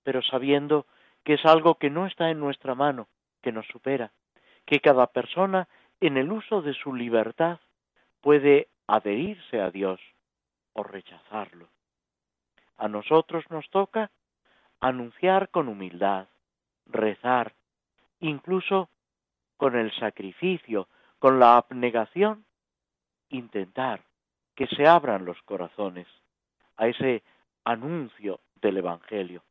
pero 0.04 0.21
sabiendo 0.21 0.86
que 1.23 1.36
es 1.36 1.45
algo 1.45 1.76
que 1.76 1.89
no 1.89 2.06
está 2.06 2.32
en 2.32 2.41
nuestra 2.41 2.76
mano, 2.76 3.08
que 3.41 3.54
nos 3.54 3.65
supera, 3.67 4.12
que 4.65 4.82
cada 4.82 5.08
persona 5.08 5.69
en 6.02 6.17
el 6.17 6.34
uso 6.34 6.62
de 6.62 6.73
su 6.73 6.93
libertad 6.93 7.62
puede 8.19 8.67
adherirse 8.88 9.62
a 9.62 9.71
Dios 9.71 10.02
o 10.73 10.84
rechazarlo. 10.84 11.69
A 12.77 12.88
nosotros 12.88 13.43
nos 13.49 13.69
toca 13.69 14.12
anunciar 14.79 15.49
con 15.49 15.67
humildad, 15.67 16.27
rezar, 16.86 17.53
incluso 18.19 18.89
con 19.57 19.75
el 19.75 19.91
sacrificio, 19.95 20.88
con 21.19 21.39
la 21.39 21.57
abnegación, 21.57 22.45
intentar 23.29 24.01
que 24.55 24.67
se 24.67 24.88
abran 24.88 25.25
los 25.25 25.41
corazones 25.43 26.07
a 26.77 26.88
ese 26.88 27.23
anuncio 27.63 28.39
del 28.62 28.77
Evangelio. 28.77 29.43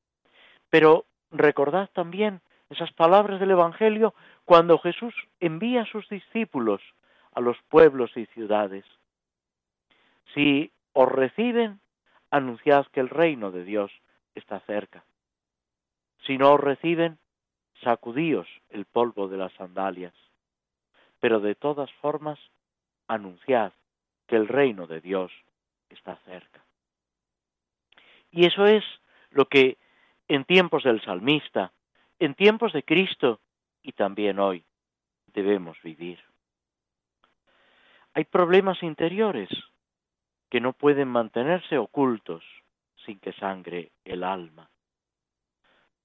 Pero 0.71 1.07
recordad 1.31 1.91
también 1.93 2.41
esas 2.71 2.93
palabras 2.93 3.41
del 3.41 3.51
Evangelio 3.51 4.15
cuando 4.45 4.79
Jesús 4.79 5.15
envía 5.41 5.83
a 5.83 5.87
sus 5.87 6.09
discípulos 6.09 6.81
a 7.35 7.41
los 7.41 7.57
pueblos 7.69 8.11
y 8.17 8.27
ciudades. 8.27 8.85
Si 10.35 10.71
os 10.93 11.11
reciben, 11.11 11.81
anunciad 12.33 12.87
que 12.87 13.01
el 13.01 13.11
reino 13.11 13.53
de 13.53 13.63
Dios 13.63 13.93
está 14.35 14.59
cerca. 14.61 15.05
Si 16.27 16.39
no 16.39 16.55
os 16.55 16.61
reciben, 16.61 17.19
sacudíos 17.85 18.49
el 18.71 18.87
polvo 18.87 19.29
de 19.29 19.37
las 19.37 19.53
sandalias. 19.53 20.15
Pero 21.21 21.41
de 21.41 21.55
todas 21.55 21.93
formas, 22.01 22.39
anunciad 23.07 23.73
que 24.27 24.37
el 24.37 24.49
reino 24.49 24.87
de 24.87 25.03
Dios 25.03 25.31
está 25.91 26.17
cerca. 26.25 26.65
Y 28.31 28.47
eso 28.47 28.67
es 28.67 28.83
lo 29.31 29.45
que 29.45 29.77
en 30.27 30.45
tiempos 30.45 30.85
del 30.85 31.03
salmista, 31.03 31.73
en 32.19 32.35
tiempos 32.35 32.73
de 32.73 32.83
Cristo 32.83 33.41
y 33.83 33.93
también 33.93 34.39
hoy 34.39 34.65
debemos 35.27 35.77
vivir. 35.83 36.19
Hay 38.15 38.25
problemas 38.25 38.83
interiores 38.83 39.51
que 40.53 40.61
no 40.61 40.75
pueden 40.75 41.09
mantenerse 41.09 41.79
ocultos 41.79 42.45
sin 43.07 43.19
que 43.21 43.33
sangre 43.33 43.91
el 44.05 44.23
alma. 44.23 44.69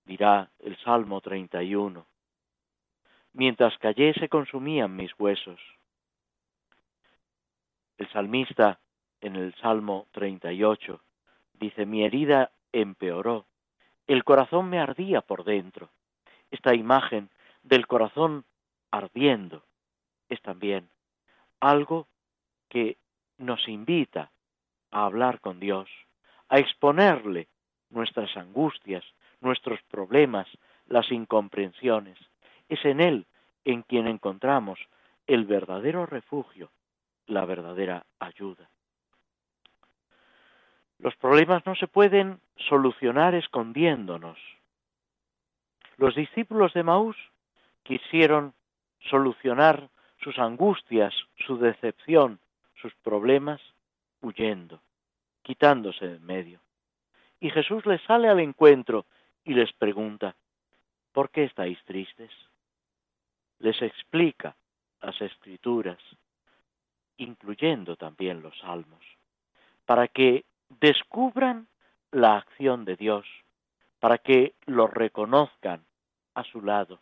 Dirá 0.06 0.50
el 0.60 0.78
Salmo 0.78 1.20
31. 1.20 2.06
Mientras 3.34 3.78
callé 3.78 4.14
se 4.14 4.30
consumían 4.30 4.96
mis 4.96 5.12
huesos. 5.20 5.60
El 7.98 8.10
salmista 8.14 8.80
en 9.20 9.36
el 9.36 9.54
Salmo 9.56 10.08
38 10.12 11.02
dice, 11.60 11.86
mi 11.86 12.06
herida 12.06 12.52
empeoró, 12.72 13.48
el 14.08 14.24
corazón 14.24 14.70
me 14.70 14.80
ardía 14.80 15.20
por 15.20 15.44
dentro. 15.44 15.90
Esta 16.52 16.74
imagen 16.74 17.30
del 17.64 17.86
corazón 17.86 18.46
ardiendo 18.92 19.66
es 20.30 20.42
también 20.42 20.88
algo 21.60 22.08
que 22.70 22.96
nos 23.38 23.68
invita 23.68 24.32
a 24.92 25.06
hablar 25.06 25.40
con 25.40 25.60
Dios, 25.60 25.90
a 26.50 26.60
exponerle 26.60 27.48
nuestras 27.90 28.36
angustias, 28.38 29.04
nuestros 29.42 29.82
problemas, 29.84 30.48
las 30.88 31.12
incomprensiones. 31.12 32.18
Es 32.70 32.84
en 32.86 33.02
Él 33.02 33.26
en 33.66 33.84
quien 33.84 34.08
encontramos 34.08 34.80
el 35.28 35.46
verdadero 35.46 36.06
refugio, 36.06 36.72
la 37.26 37.46
verdadera 37.46 38.06
ayuda. 38.20 38.70
Los 41.00 41.16
problemas 41.18 41.66
no 41.66 41.76
se 41.76 41.88
pueden 41.88 42.40
solucionar 42.70 43.36
escondiéndonos. 43.36 44.38
Los 45.98 46.16
discípulos 46.16 46.74
de 46.74 46.84
Maús 46.84 47.18
quisieron 47.84 48.54
solucionar 49.10 49.90
sus 50.22 50.40
angustias, 50.40 51.14
su 51.46 51.58
decepción, 51.58 52.40
sus 52.82 52.94
problemas, 52.96 53.62
huyendo, 54.22 54.82
quitándose 55.42 56.08
de 56.08 56.20
medio. 56.20 56.60
Y 57.40 57.50
Jesús 57.50 57.86
les 57.86 58.02
sale 58.04 58.30
al 58.30 58.40
encuentro 58.40 59.06
y 59.44 59.54
les 59.54 59.72
pregunta, 59.74 60.36
¿por 61.12 61.30
qué 61.30 61.44
estáis 61.44 61.82
tristes? 61.86 62.32
Les 63.60 63.82
explica 63.82 64.56
las 65.02 65.20
escrituras, 65.22 66.00
incluyendo 67.18 67.96
también 67.96 68.42
los 68.42 68.58
salmos, 68.60 69.04
para 69.86 70.08
que 70.08 70.46
descubran 70.70 71.68
la 72.12 72.38
acción 72.38 72.86
de 72.86 72.96
Dios, 72.96 73.26
para 74.00 74.18
que 74.18 74.54
lo 74.66 74.88
reconozcan 74.88 75.86
a 76.36 76.44
su 76.44 76.62
lado 76.62 77.00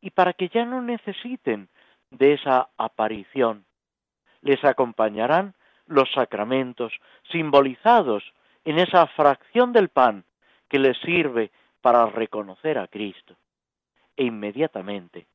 y 0.00 0.10
para 0.10 0.32
que 0.34 0.48
ya 0.48 0.64
no 0.64 0.82
necesiten 0.82 1.68
de 2.10 2.34
esa 2.34 2.68
aparición. 2.76 3.64
Les 4.40 4.64
acompañarán 4.64 5.55
los 5.86 6.10
sacramentos 6.12 6.92
simbolizados 7.30 8.22
en 8.64 8.78
esa 8.78 9.06
fracción 9.06 9.72
del 9.72 9.88
pan 9.88 10.24
que 10.68 10.78
les 10.78 10.98
sirve 10.98 11.50
para 11.80 12.06
reconocer 12.06 12.78
a 12.78 12.88
Cristo. 12.88 13.36
E 14.16 14.24
inmediatamente 14.24 15.26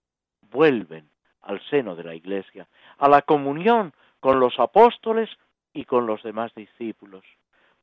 vuelven 0.52 1.10
al 1.42 1.62
seno 1.70 1.96
de 1.96 2.04
la 2.04 2.16
Iglesia, 2.16 2.68
a 2.98 3.08
la 3.08 3.22
comunión 3.22 3.94
con 4.20 4.40
los 4.40 4.60
apóstoles 4.60 5.30
y 5.74 5.86
con 5.86 6.06
los 6.06 6.22
demás 6.24 6.54
discípulos, 6.54 7.24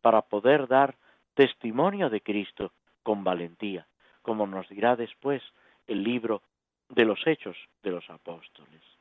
para 0.00 0.22
poder 0.22 0.68
dar 0.68 0.96
testimonio 1.35 2.11
de 2.11 2.20
Cristo 2.20 2.72
con 3.02 3.24
valentía, 3.24 3.87
como 4.22 4.46
nos 4.46 4.68
dirá 4.68 4.96
después 4.96 5.42
el 5.87 6.02
libro 6.02 6.42
de 6.88 7.04
los 7.04 7.26
hechos 7.26 7.57
de 7.83 7.90
los 7.90 8.09
apóstoles. 8.11 8.98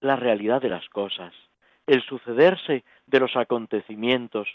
La 0.00 0.16
realidad 0.16 0.62
de 0.62 0.70
las 0.70 0.88
cosas, 0.88 1.34
el 1.86 2.02
sucederse 2.02 2.84
de 3.06 3.20
los 3.20 3.36
acontecimientos 3.36 4.48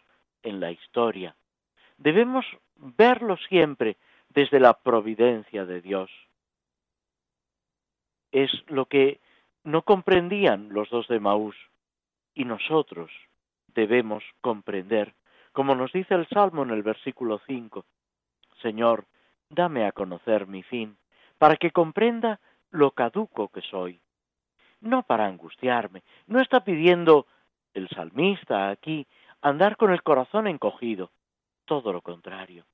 en 0.43 0.59
la 0.59 0.71
historia, 0.71 1.35
debemos 1.97 2.45
verlo 2.75 3.37
siempre 3.37 3.97
desde 4.29 4.59
la 4.59 4.73
providencia 4.73 5.65
de 5.65 5.81
Dios. 5.81 6.11
Es 8.31 8.51
lo 8.67 8.85
que 8.85 9.19
no 9.63 9.83
comprendían 9.83 10.69
los 10.69 10.89
dos 10.89 11.07
de 11.07 11.19
Maús 11.19 11.55
y 12.33 12.45
nosotros 12.45 13.11
debemos 13.67 14.23
comprender, 14.41 15.13
como 15.51 15.75
nos 15.75 15.91
dice 15.91 16.15
el 16.15 16.27
Salmo 16.27 16.63
en 16.63 16.71
el 16.71 16.83
versículo 16.83 17.39
5, 17.47 17.85
Señor, 18.61 19.05
dame 19.49 19.85
a 19.85 19.91
conocer 19.91 20.47
mi 20.47 20.63
fin, 20.63 20.97
para 21.37 21.55
que 21.55 21.71
comprenda 21.71 22.39
lo 22.71 22.91
caduco 22.91 23.49
que 23.49 23.61
soy. 23.61 23.99
No 24.85 25.01
para 25.01 25.25
angustiarme, 25.25 26.03
no 26.27 26.39
está 26.39 26.63
pidiendo 26.63 27.25
el 27.73 27.89
salmista 27.89 28.69
aquí 28.69 29.07
andar 29.41 29.77
con 29.77 29.91
el 29.91 30.03
corazón 30.03 30.45
encogido, 30.45 31.09
todo 31.65 31.91
lo 31.91 32.01
contrario. 32.01 32.65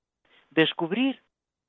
Descubrir 0.49 1.21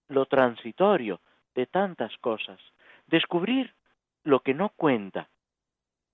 lo 0.09 0.27
transitorio 0.27 1.21
de 1.55 1.67
tantas 1.67 2.19
cosas, 2.19 2.59
descubrir 3.07 3.73
lo 4.25 4.41
que 4.41 4.53
no 4.53 4.71
cuenta, 4.71 5.29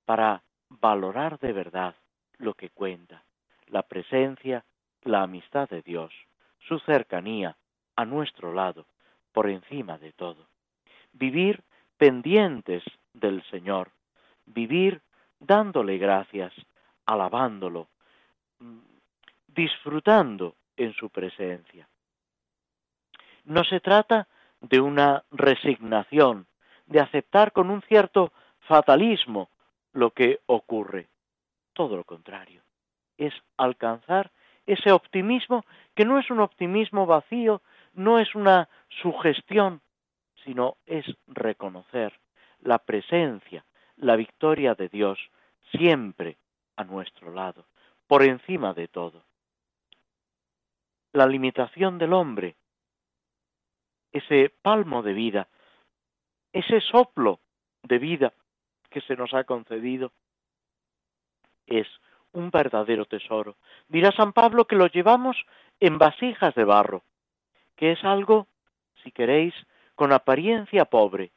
para 0.05 0.43
valorar 0.69 1.39
de 1.39 1.55
verdad 1.55 1.95
lo 2.37 2.53
que 2.53 2.69
cuenta, 2.69 3.25
la 3.69 3.83
presencia, 3.83 4.63
la 5.05 5.23
amistad 5.23 5.71
de 5.71 5.81
Dios, 5.81 6.13
su 6.59 6.79
cercanía, 6.81 7.57
a 7.97 8.05
nuestro 8.05 8.53
lado, 8.53 8.85
por 9.33 9.49
encima 9.49 9.97
de 9.97 10.13
todo. 10.13 10.49
Vivir 11.15 11.63
pendientes 11.97 12.85
del 13.15 13.43
Señor, 13.45 13.91
vivir 14.55 15.01
dándole 15.39 15.99
gracias, 15.99 16.53
alabándolo, 17.07 17.89
disfrutando 19.47 20.55
en 20.77 20.93
su 20.95 21.11
presencia. 21.11 21.89
No 23.45 23.65
se 23.65 23.81
trata 23.81 24.29
de 24.61 24.81
una 24.81 25.25
resignación, 25.31 26.47
de 26.87 27.01
aceptar 27.01 27.53
con 27.53 27.71
un 27.71 27.83
cierto 27.83 28.33
fatalismo 28.61 29.49
lo 29.93 30.11
que 30.11 30.41
ocurre. 30.47 31.09
Todo 31.73 31.97
lo 31.97 32.05
contrario, 32.05 32.63
es 33.17 33.33
alcanzar 33.57 34.31
ese 34.67 34.93
optimismo 34.93 35.65
que 35.95 36.05
no 36.05 36.19
es 36.19 36.31
un 36.31 36.41
optimismo 36.41 37.07
vacío 37.07 37.63
no 37.95 38.19
es 38.19 38.35
una 38.35 38.69
sugestión, 39.03 39.81
sino 40.45 40.77
es 40.87 41.05
reconocer 41.27 42.13
la 42.61 42.79
presencia, 42.79 43.65
la 43.99 44.17
victoria 44.17 44.75
de 44.75 44.89
Dios 44.89 45.19
siempre 45.73 46.37
a 46.77 46.85
nuestro 46.85 47.33
lado, 47.33 47.67
por 48.07 48.23
encima 48.23 48.73
de 48.73 48.89
todo. 48.89 49.25
La 51.13 51.27
limitación 51.27 51.99
del 51.99 52.13
hombre, 52.13 52.57
ese 54.13 54.53
palmo 54.63 55.03
de 55.03 55.13
vida, 55.13 55.49
ese 56.53 56.81
soplo 56.81 57.41
de 57.83 57.99
vida 57.99 58.33
que 58.91 59.01
se 59.03 59.17
nos 59.17 59.35
ha 59.35 59.45
concedido, 59.45 60.13
es 61.67 61.87
un 62.33 62.51
verdadero 62.51 63.05
tesoro. 63.05 63.57
Dirá 63.89 64.13
San 64.13 64.33
Pablo 64.33 64.67
que 64.67 64.77
lo 64.77 64.87
llevamos 64.87 65.37
en 65.81 65.99
vasijas 65.99 66.55
de 66.55 66.65
barro, 66.65 67.03
que 67.77 67.93
es 67.93 68.05
algo, 68.05 68.47
si 69.03 69.13
queréis, 69.13 69.55
con 69.95 70.13
apariencia 70.13 70.85
pobre, 70.85 71.33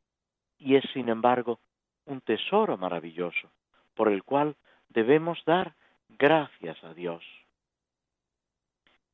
y 0.57 0.75
es, 0.75 0.83
sin 0.93 1.09
embargo, 1.09 1.59
un 2.05 2.21
tesoro 2.21 2.77
maravilloso, 2.77 3.51
por 3.93 4.09
el 4.09 4.23
cual 4.23 4.55
debemos 4.89 5.43
dar 5.45 5.75
gracias 6.09 6.83
a 6.83 6.93
Dios. 6.93 7.23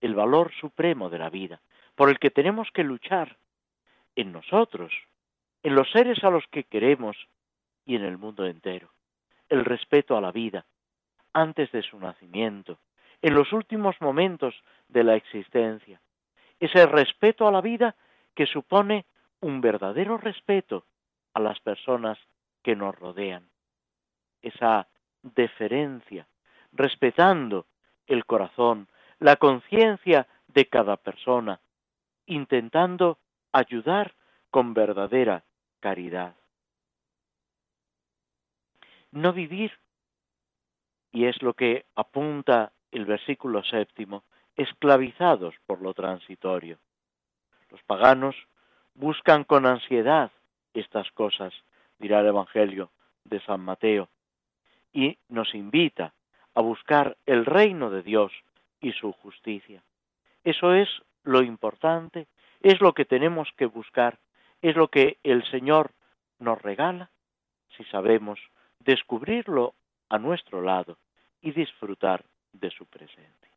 El 0.01 0.15
valor 0.15 0.51
supremo 0.59 1.09
de 1.09 1.19
la 1.19 1.29
vida, 1.29 1.61
por 1.95 2.09
el 2.09 2.19
que 2.19 2.29
tenemos 2.29 2.69
que 2.71 2.83
luchar 2.83 3.37
en 4.15 4.31
nosotros, 4.31 4.93
en 5.63 5.75
los 5.75 5.89
seres 5.91 6.23
a 6.23 6.29
los 6.29 6.45
que 6.47 6.63
queremos 6.63 7.17
y 7.85 7.95
en 7.95 8.03
el 8.03 8.17
mundo 8.17 8.45
entero. 8.45 8.89
El 9.49 9.65
respeto 9.65 10.17
a 10.17 10.21
la 10.21 10.31
vida, 10.31 10.65
antes 11.33 11.71
de 11.71 11.81
su 11.81 11.99
nacimiento, 11.99 12.79
en 13.21 13.33
los 13.33 13.51
últimos 13.53 13.99
momentos 14.01 14.55
de 14.87 15.03
la 15.03 15.15
existencia, 15.15 15.99
ese 16.59 16.85
respeto 16.85 17.47
a 17.47 17.51
la 17.51 17.61
vida 17.61 17.95
que 18.35 18.45
supone 18.45 19.05
un 19.39 19.61
verdadero 19.61 20.17
respeto 20.17 20.85
a 21.33 21.39
las 21.39 21.59
personas 21.59 22.17
que 22.67 22.75
nos 22.75 22.93
rodean. 22.99 23.47
Esa 24.41 24.89
deferencia, 25.23 26.27
respetando 26.73 27.65
el 28.07 28.25
corazón, 28.25 28.89
la 29.19 29.37
conciencia 29.37 30.27
de 30.49 30.65
cada 30.65 30.97
persona, 30.97 31.61
intentando 32.25 33.19
ayudar 33.53 34.13
con 34.51 34.73
verdadera 34.73 35.45
caridad. 35.79 36.35
No 39.11 39.31
vivir, 39.31 39.71
y 41.13 41.23
es 41.23 41.41
lo 41.41 41.53
que 41.53 41.85
apunta 41.95 42.73
el 42.91 43.05
versículo 43.05 43.63
séptimo, 43.63 44.25
esclavizados 44.57 45.55
por 45.65 45.81
lo 45.81 45.93
transitorio. 45.93 46.79
Los 47.71 47.81
paganos 47.83 48.35
buscan 48.93 49.45
con 49.45 49.65
ansiedad 49.65 50.31
estas 50.73 51.09
cosas, 51.11 51.53
dirá 51.99 52.19
el 52.19 52.27
Evangelio 52.27 52.91
de 53.23 53.39
San 53.41 53.61
Mateo, 53.61 54.09
y 54.93 55.17
nos 55.29 55.53
invita 55.53 56.13
a 56.53 56.61
buscar 56.61 57.17
el 57.25 57.45
reino 57.45 57.89
de 57.89 58.01
Dios 58.01 58.31
y 58.81 58.93
su 58.93 59.11
justicia. 59.11 59.83
Eso 60.43 60.73
es 60.73 60.89
lo 61.23 61.43
importante, 61.43 62.27
es 62.61 62.81
lo 62.81 62.93
que 62.93 63.05
tenemos 63.05 63.49
que 63.57 63.65
buscar, 63.65 64.17
es 64.61 64.75
lo 64.75 64.87
que 64.87 65.17
el 65.23 65.43
Señor 65.51 65.91
nos 66.39 66.61
regala 66.61 67.09
si 67.75 67.83
sabemos 67.85 68.39
descubrirlo 68.79 69.73
a 70.09 70.17
nuestro 70.17 70.61
lado 70.61 70.97
y 71.41 71.51
disfrutar 71.51 72.23
de 72.53 72.71
su 72.71 72.85
presencia. 72.85 73.51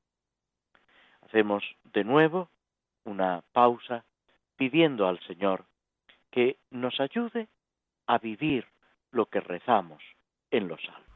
Hacemos 1.23 1.65
de 1.85 2.05
nuevo 2.05 2.51
una 3.05 3.43
pausa 3.53 4.05
pidiendo 4.57 5.07
al 5.07 5.21
Señor 5.21 5.65
que 6.31 6.57
nos 6.71 7.01
ayude 7.01 7.49
a 8.07 8.19
vivir 8.19 8.67
lo 9.11 9.27
que 9.27 9.41
rezamos 9.41 10.03
en 10.51 10.69
los 10.69 10.81
salmos. 10.83 11.10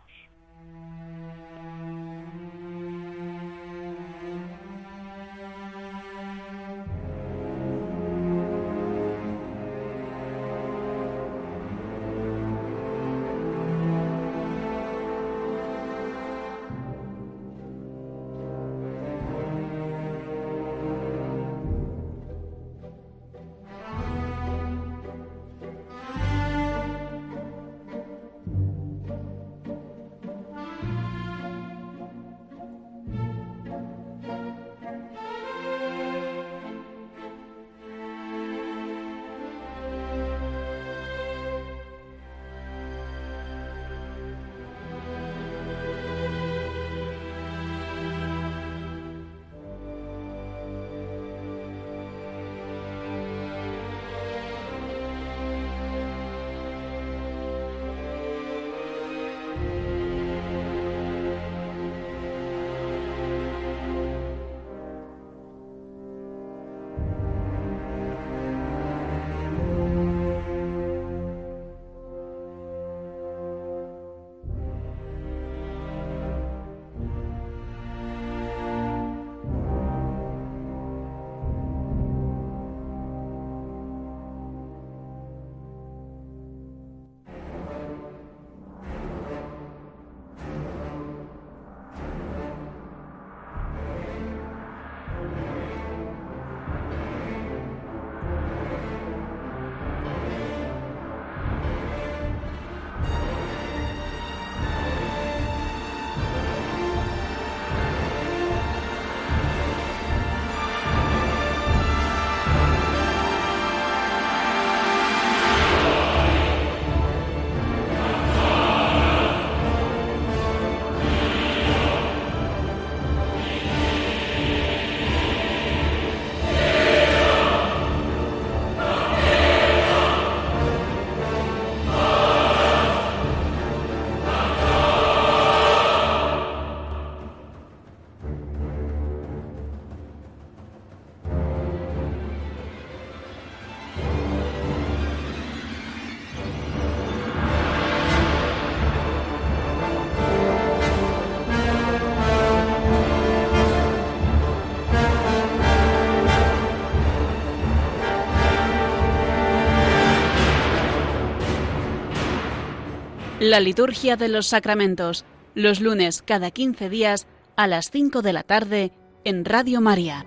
La 163.47 163.61
liturgia 163.61 164.17
de 164.17 164.31
los 164.31 164.47
sacramentos, 164.47 165.27
los 165.55 165.83
lunes 165.83 166.23
cada 166.23 166.51
15 166.51 166.89
días 166.89 167.29
a 167.57 167.67
las 167.67 167.91
5 167.91 168.23
de 168.23 168.33
la 168.33 168.43
tarde 168.43 168.91
en 169.23 169.45
Radio 169.45 169.83
María. 169.83 170.25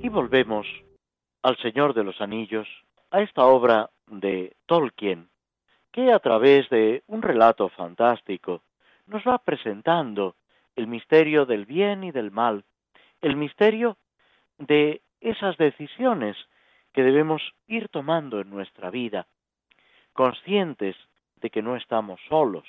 Y 0.00 0.08
volvemos 0.10 0.64
al 1.42 1.56
Señor 1.56 1.92
de 1.94 2.04
los 2.04 2.20
Anillos, 2.20 2.68
a 3.10 3.20
esta 3.20 3.44
obra 3.44 3.90
de 4.10 4.56
Tolkien, 4.66 5.28
que 5.92 6.12
a 6.12 6.18
través 6.18 6.68
de 6.70 7.02
un 7.06 7.22
relato 7.22 7.68
fantástico 7.68 8.62
nos 9.06 9.22
va 9.24 9.38
presentando 9.38 10.36
el 10.76 10.86
misterio 10.86 11.46
del 11.46 11.66
bien 11.66 12.04
y 12.04 12.10
del 12.10 12.30
mal, 12.30 12.64
el 13.20 13.36
misterio 13.36 13.96
de 14.58 15.02
esas 15.20 15.56
decisiones 15.56 16.36
que 16.92 17.02
debemos 17.02 17.42
ir 17.66 17.88
tomando 17.88 18.40
en 18.40 18.50
nuestra 18.50 18.90
vida, 18.90 19.26
conscientes 20.12 20.96
de 21.36 21.50
que 21.50 21.62
no 21.62 21.76
estamos 21.76 22.20
solos. 22.28 22.66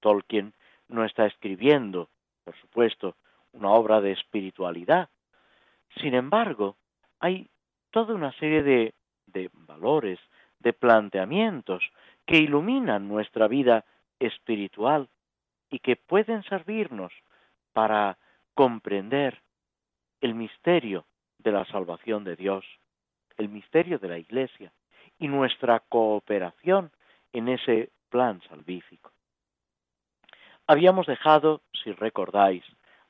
Tolkien 0.00 0.54
no 0.88 1.04
está 1.04 1.26
escribiendo, 1.26 2.08
por 2.44 2.56
supuesto, 2.56 3.16
una 3.52 3.70
obra 3.70 4.00
de 4.00 4.12
espiritualidad. 4.12 5.08
Sin 6.00 6.14
embargo, 6.14 6.76
hay 7.20 7.48
toda 7.90 8.14
una 8.14 8.32
serie 8.32 8.62
de 8.62 8.94
de 9.26 9.50
valores, 9.52 10.18
de 10.60 10.72
planteamientos 10.72 11.82
que 12.24 12.38
iluminan 12.38 13.08
nuestra 13.08 13.48
vida 13.48 13.84
espiritual 14.18 15.08
y 15.70 15.78
que 15.80 15.96
pueden 15.96 16.42
servirnos 16.44 17.12
para 17.72 18.18
comprender 18.54 19.42
el 20.20 20.34
misterio 20.34 21.04
de 21.38 21.52
la 21.52 21.64
salvación 21.66 22.24
de 22.24 22.36
Dios, 22.36 22.64
el 23.36 23.48
misterio 23.48 23.98
de 23.98 24.08
la 24.08 24.18
Iglesia 24.18 24.72
y 25.18 25.28
nuestra 25.28 25.80
cooperación 25.80 26.90
en 27.32 27.48
ese 27.48 27.90
plan 28.08 28.40
salvífico. 28.48 29.12
Habíamos 30.66 31.06
dejado, 31.06 31.60
si 31.84 31.92
recordáis, 31.92 32.64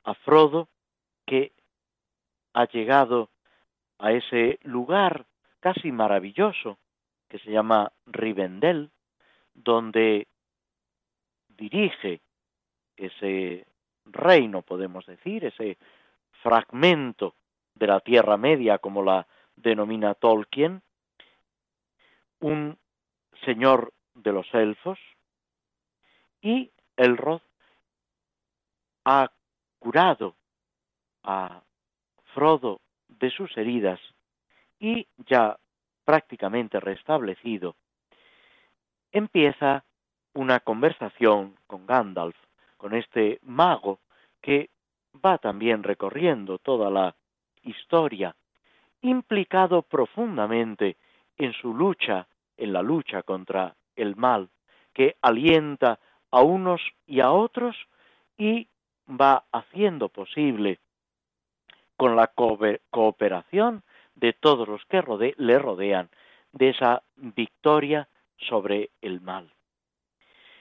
a 0.04 0.14
Frodo 0.14 0.68
que 1.26 1.52
ha 2.52 2.66
llegado 2.66 3.30
a 3.98 4.12
ese 4.12 4.58
lugar 4.62 5.26
casi 5.66 5.90
maravilloso 5.90 6.78
que 7.28 7.40
se 7.40 7.50
llama 7.50 7.90
Rivendell, 8.06 8.88
donde 9.52 10.28
dirige 11.48 12.20
ese 12.96 13.66
reino, 14.04 14.62
podemos 14.62 15.04
decir, 15.06 15.44
ese 15.44 15.76
fragmento 16.40 17.34
de 17.74 17.88
la 17.88 17.98
Tierra 17.98 18.36
Media, 18.36 18.78
como 18.78 19.02
la 19.02 19.26
denomina 19.56 20.14
Tolkien, 20.14 20.82
un 22.38 22.78
señor 23.44 23.92
de 24.14 24.32
los 24.32 24.46
elfos, 24.54 25.00
y 26.42 26.70
Elrod 26.96 27.42
ha 29.04 29.32
curado 29.80 30.36
a 31.24 31.60
Frodo 32.34 32.80
de 33.08 33.30
sus 33.30 33.56
heridas 33.56 33.98
y 34.78 35.06
ya 35.28 35.58
prácticamente 36.04 36.80
restablecido, 36.80 37.76
empieza 39.10 39.84
una 40.34 40.60
conversación 40.60 41.56
con 41.66 41.86
Gandalf, 41.86 42.36
con 42.76 42.94
este 42.94 43.38
mago 43.42 43.98
que 44.40 44.70
va 45.24 45.38
también 45.38 45.82
recorriendo 45.82 46.58
toda 46.58 46.90
la 46.90 47.14
historia, 47.62 48.36
implicado 49.00 49.82
profundamente 49.82 50.96
en 51.36 51.52
su 51.54 51.74
lucha, 51.74 52.26
en 52.56 52.72
la 52.72 52.82
lucha 52.82 53.22
contra 53.22 53.74
el 53.96 54.16
mal, 54.16 54.48
que 54.92 55.16
alienta 55.22 55.98
a 56.30 56.42
unos 56.42 56.80
y 57.06 57.20
a 57.20 57.30
otros 57.30 57.76
y 58.36 58.68
va 59.08 59.44
haciendo 59.52 60.08
posible 60.08 60.78
con 61.96 62.16
la 62.16 62.30
cooperación 62.90 63.82
de 64.16 64.32
todos 64.32 64.66
los 64.66 64.84
que 64.86 65.02
le 65.36 65.58
rodean 65.58 66.10
de 66.52 66.70
esa 66.70 67.02
victoria 67.16 68.08
sobre 68.36 68.90
el 69.00 69.20
mal. 69.20 69.52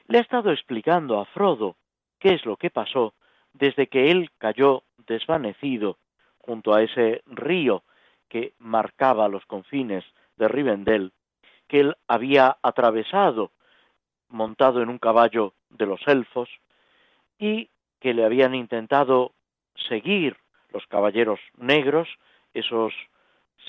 Le 0.07 0.19
ha 0.19 0.21
estado 0.21 0.51
explicando 0.51 1.19
a 1.19 1.25
Frodo 1.25 1.75
qué 2.19 2.33
es 2.35 2.45
lo 2.45 2.57
que 2.57 2.69
pasó 2.69 3.13
desde 3.53 3.87
que 3.87 4.11
él 4.11 4.29
cayó 4.37 4.83
desvanecido 5.07 5.97
junto 6.37 6.73
a 6.73 6.83
ese 6.83 7.23
río 7.25 7.83
que 8.29 8.53
marcaba 8.59 9.27
los 9.27 9.45
confines 9.45 10.03
de 10.37 10.47
Rivendell, 10.47 11.11
que 11.67 11.79
él 11.79 11.95
había 12.07 12.57
atravesado 12.61 13.51
montado 14.29 14.81
en 14.81 14.89
un 14.89 14.99
caballo 14.99 15.53
de 15.69 15.85
los 15.85 16.05
elfos 16.07 16.49
y 17.39 17.69
que 17.99 18.13
le 18.13 18.25
habían 18.25 18.53
intentado 18.53 19.31
seguir 19.89 20.37
los 20.69 20.85
caballeros 20.87 21.39
negros, 21.57 22.07
esos 22.53 22.93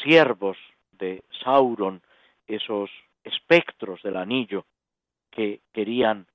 siervos 0.02 0.56
de 0.92 1.24
Sauron, 1.42 2.02
esos 2.46 2.90
espectros 3.24 4.02
del 4.02 4.16
anillo 4.16 4.64
que 5.30 5.60
querían 5.72 6.26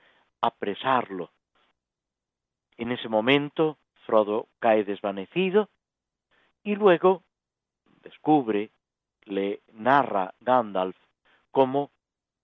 apresarlo. 0.41 1.31
En 2.77 2.91
ese 2.91 3.07
momento 3.07 3.77
Frodo 4.05 4.47
cae 4.59 4.83
desvanecido 4.83 5.69
y 6.63 6.75
luego 6.75 7.23
descubre, 8.03 8.71
le 9.25 9.61
narra 9.73 10.33
Gandalf 10.39 10.97
cómo 11.51 11.91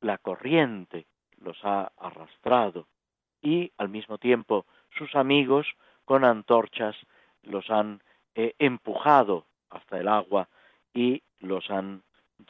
la 0.01 0.17
corriente 0.17 1.07
los 1.37 1.57
ha 1.63 1.91
arrastrado 1.97 2.87
y 3.41 3.71
al 3.77 3.89
mismo 3.89 4.17
tiempo 4.17 4.65
sus 4.97 5.15
amigos 5.15 5.67
con 6.05 6.23
antorchas 6.23 6.95
los 7.43 7.69
han 7.69 8.01
eh, 8.35 8.53
empujado 8.59 9.45
hasta 9.69 9.99
el 9.99 10.07
agua 10.07 10.47
y 10.97 11.21
los 11.41 11.69
han 11.69 12.01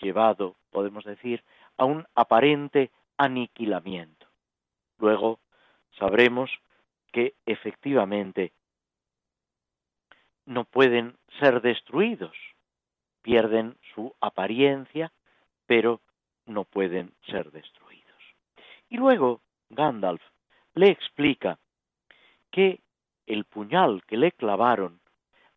llevado, 0.01 0.55
podemos 0.71 1.03
decir, 1.03 1.43
a 1.75 1.83
un 1.83 2.07
aparente 2.15 2.91
aniquilamiento. 3.17 4.25
Luego 4.99 5.41
sabremos 5.99 6.49
que 7.11 7.33
efectivamente 7.45 8.53
no 10.45 10.63
pueden 10.63 11.17
ser 11.41 11.59
destruidos, 11.61 12.37
pierden 13.21 13.75
su 13.93 14.15
apariencia, 14.21 15.11
pero 15.65 15.99
no 16.45 16.63
pueden 16.63 17.11
ser 17.29 17.51
destruidos. 17.51 18.23
Y 18.87 18.95
luego 18.95 19.41
Gandalf 19.71 20.21
le 20.73 20.87
explica 20.89 21.59
que 22.49 22.79
el 23.25 23.43
puñal 23.43 24.05
que 24.05 24.15
le 24.15 24.31
clavaron 24.31 25.01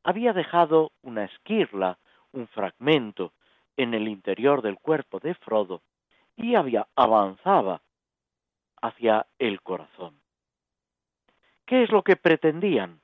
había 0.03 0.32
dejado 0.32 0.91
una 1.03 1.26
esquirla, 1.26 1.97
un 2.33 2.49
fragmento, 2.49 3.33
en 3.76 3.95
el 3.95 4.09
interior 4.09 4.61
del 4.61 4.78
cuerpo 4.78 5.20
de 5.20 5.35
Frodo 5.35 5.83
y 6.37 6.55
había, 6.55 6.87
avanzaba 6.97 7.81
hacia 8.83 9.26
el 9.39 9.62
corazón. 9.62 10.20
¿Qué 11.64 11.83
es 11.83 11.91
lo 11.91 12.03
que 12.03 12.16
pretendían? 12.16 13.01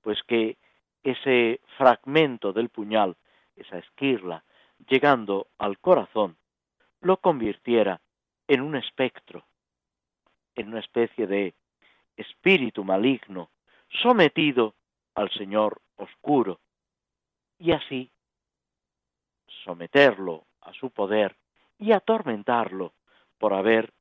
Pues 0.00 0.22
que 0.22 0.56
ese 1.02 1.60
fragmento 1.76 2.52
del 2.52 2.70
puñal, 2.70 3.16
esa 3.56 3.78
esquirla, 3.78 4.44
llegando 4.88 5.48
al 5.58 5.78
corazón, 5.78 6.36
lo 7.00 7.18
convirtiera 7.18 8.00
en 8.48 8.62
un 8.62 8.76
espectro, 8.76 9.44
en 10.54 10.68
una 10.68 10.80
especie 10.80 11.26
de 11.26 11.54
espíritu 12.16 12.84
maligno, 12.84 13.50
sometido 14.02 14.74
al 15.14 15.30
Señor 15.30 15.82
oscuro, 15.96 16.60
y 17.58 17.72
así 17.72 18.10
someterlo 19.64 20.46
a 20.60 20.72
su 20.72 20.90
poder 20.90 21.36
y 21.78 21.92
atormentarlo 21.92 22.94
por 23.38 23.54
haber 23.54 23.92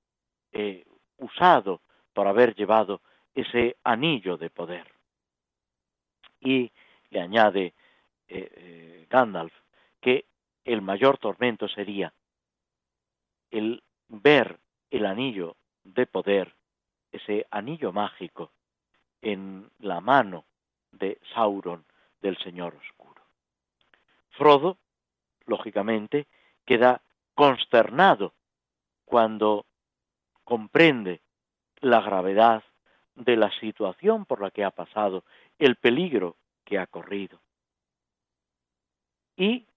eh, 0.51 0.85
usado, 1.17 1.81
por 2.13 2.27
haber 2.27 2.55
llevado 2.55 3.01
ese 3.33 3.77
anillo 3.83 4.37
de 4.37 4.49
poder. 4.49 4.87
Y 6.39 6.71
le 7.09 7.21
añade 7.21 7.73
eh, 8.27 8.51
eh, 8.55 9.07
Gandalf 9.09 9.53
que 9.99 10.25
el 10.65 10.81
mayor 10.81 11.17
tormento 11.17 11.67
sería 11.67 12.13
el 13.51 13.83
ver 14.07 14.59
el 14.91 15.05
anillo 15.05 15.55
de 15.83 16.05
poder, 16.05 16.53
ese 17.11 17.47
anillo 17.51 17.91
mágico, 17.91 18.51
en 19.21 19.69
la 19.79 20.01
mano 20.01 20.45
de 20.91 21.19
Sauron, 21.33 21.85
del 22.21 22.37
Señor 22.37 22.75
Oscuro. 22.75 23.21
Frodo, 24.31 24.77
lógicamente, 25.45 26.27
queda 26.65 27.01
consternado 27.35 28.33
cuando 29.05 29.65
comprende 30.43 31.21
la 31.81 32.01
gravedad 32.01 32.63
de 33.15 33.35
la 33.35 33.51
situación 33.59 34.25
por 34.25 34.41
la 34.41 34.51
que 34.51 34.63
ha 34.63 34.71
pasado, 34.71 35.23
el 35.59 35.75
peligro 35.75 36.37
que 36.63 36.79
ha 36.79 36.87
corrido. 36.87 37.39
Y 39.35 39.67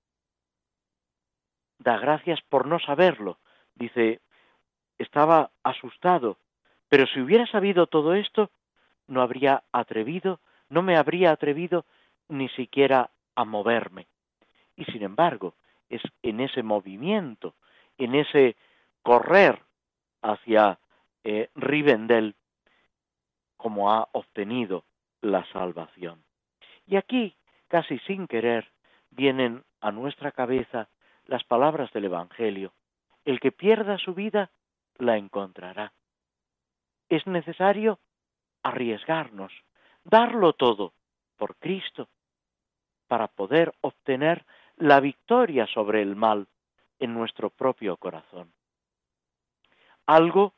da 1.78 1.98
gracias 1.98 2.40
por 2.48 2.66
no 2.66 2.78
saberlo. 2.80 3.38
Dice, 3.74 4.20
estaba 4.98 5.50
asustado, 5.62 6.38
pero 6.88 7.06
si 7.06 7.20
hubiera 7.20 7.46
sabido 7.46 7.86
todo 7.86 8.14
esto, 8.14 8.50
no 9.06 9.22
habría 9.22 9.64
atrevido, 9.72 10.40
no 10.68 10.82
me 10.82 10.96
habría 10.96 11.32
atrevido 11.32 11.84
ni 12.28 12.48
siquiera 12.50 13.10
a 13.34 13.44
moverme. 13.44 14.06
Y 14.76 14.84
sin 14.86 15.02
embargo, 15.02 15.54
es 15.88 16.02
en 16.22 16.40
ese 16.40 16.62
movimiento, 16.62 17.54
en 17.98 18.14
ese 18.14 18.56
correr 19.02 19.62
hacia 20.22 20.78
eh, 21.24 21.50
Rivendell, 21.54 22.34
como 23.56 23.92
ha 23.92 24.08
obtenido 24.12 24.84
la 25.20 25.44
salvación. 25.52 26.22
Y 26.86 26.96
aquí, 26.96 27.34
casi 27.68 27.98
sin 28.00 28.26
querer, 28.26 28.70
vienen 29.10 29.64
a 29.80 29.90
nuestra 29.90 30.32
cabeza 30.32 30.88
las 31.26 31.42
palabras 31.44 31.92
del 31.92 32.04
Evangelio. 32.04 32.72
El 33.24 33.40
que 33.40 33.50
pierda 33.50 33.98
su 33.98 34.14
vida, 34.14 34.50
la 34.98 35.16
encontrará. 35.16 35.92
Es 37.08 37.26
necesario 37.26 37.98
arriesgarnos, 38.62 39.52
darlo 40.04 40.52
todo 40.52 40.92
por 41.36 41.56
Cristo, 41.56 42.08
para 43.08 43.28
poder 43.28 43.72
obtener 43.80 44.44
la 44.76 45.00
victoria 45.00 45.66
sobre 45.66 46.02
el 46.02 46.16
mal 46.16 46.46
en 46.98 47.14
nuestro 47.14 47.50
propio 47.50 47.96
corazón. 47.96 48.52
Algo 50.06 50.54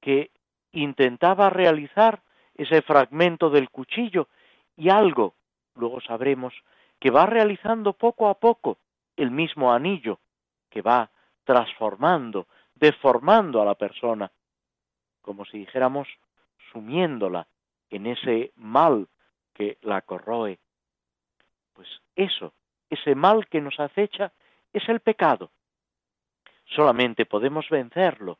que 0.00 0.30
intentaba 0.72 1.50
realizar 1.50 2.22
ese 2.54 2.82
fragmento 2.82 3.50
del 3.50 3.70
cuchillo 3.70 4.28
y 4.76 4.90
algo, 4.90 5.34
luego 5.74 6.00
sabremos, 6.00 6.54
que 6.98 7.10
va 7.10 7.26
realizando 7.26 7.94
poco 7.94 8.28
a 8.28 8.34
poco 8.34 8.78
el 9.16 9.30
mismo 9.30 9.72
anillo, 9.72 10.20
que 10.70 10.82
va 10.82 11.10
transformando, 11.44 12.46
deformando 12.74 13.60
a 13.60 13.64
la 13.64 13.74
persona, 13.74 14.30
como 15.20 15.44
si 15.44 15.58
dijéramos 15.58 16.08
sumiéndola 16.72 17.46
en 17.90 18.06
ese 18.06 18.52
mal 18.56 19.08
que 19.52 19.78
la 19.82 20.02
corroe. 20.02 20.58
Pues 21.74 21.88
eso, 22.16 22.54
ese 22.92 23.14
mal 23.14 23.48
que 23.48 23.60
nos 23.60 23.80
acecha, 23.80 24.32
es 24.72 24.86
el 24.88 25.00
pecado. 25.00 25.50
Solamente 26.66 27.24
podemos 27.24 27.68
vencerlo 27.70 28.38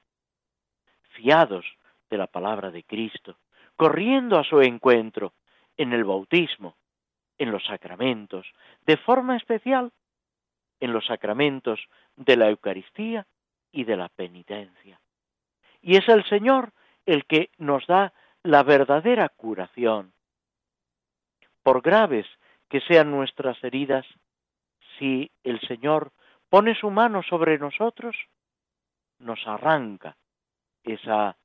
fiados 1.15 1.65
de 2.11 2.19
la 2.19 2.27
palabra 2.27 2.71
de 2.71 2.85
Cristo, 2.85 3.39
corriendo 3.77 4.39
a 4.39 4.45
su 4.45 4.61
encuentro 4.61 5.33
en 5.77 5.95
el 5.95 6.05
bautismo, 6.05 6.77
en 7.39 7.51
los 7.51 7.65
sacramentos, 7.65 8.47
de 8.87 8.99
forma 8.99 9.37
especial 9.37 9.91
en 10.81 10.93
los 10.93 11.07
sacramentos 11.07 11.81
de 12.17 12.37
la 12.37 12.51
Eucaristía 12.51 13.27
y 13.71 13.85
de 13.85 13.97
la 13.97 14.11
penitencia. 14.11 15.01
Y 15.81 15.97
es 15.97 16.07
el 16.09 16.25
Señor 16.29 16.73
el 17.07 17.25
que 17.25 17.51
nos 17.57 17.87
da 17.87 18.13
la 18.43 18.63
verdadera 18.63 19.31
curación. 19.31 20.13
Por 21.63 21.81
graves 21.81 22.27
que 22.69 22.81
sean 22.81 23.11
nuestras 23.11 23.63
heridas, 23.63 24.07
si 25.03 25.33
el 25.43 25.61
Señor 25.63 26.13
pone 26.49 26.77
su 26.77 26.89
mano 26.89 27.25
sobre 27.25 27.59
nosotros, 27.59 28.15
nos 29.19 29.45
arranca 29.49 30.17
esa 30.85 31.37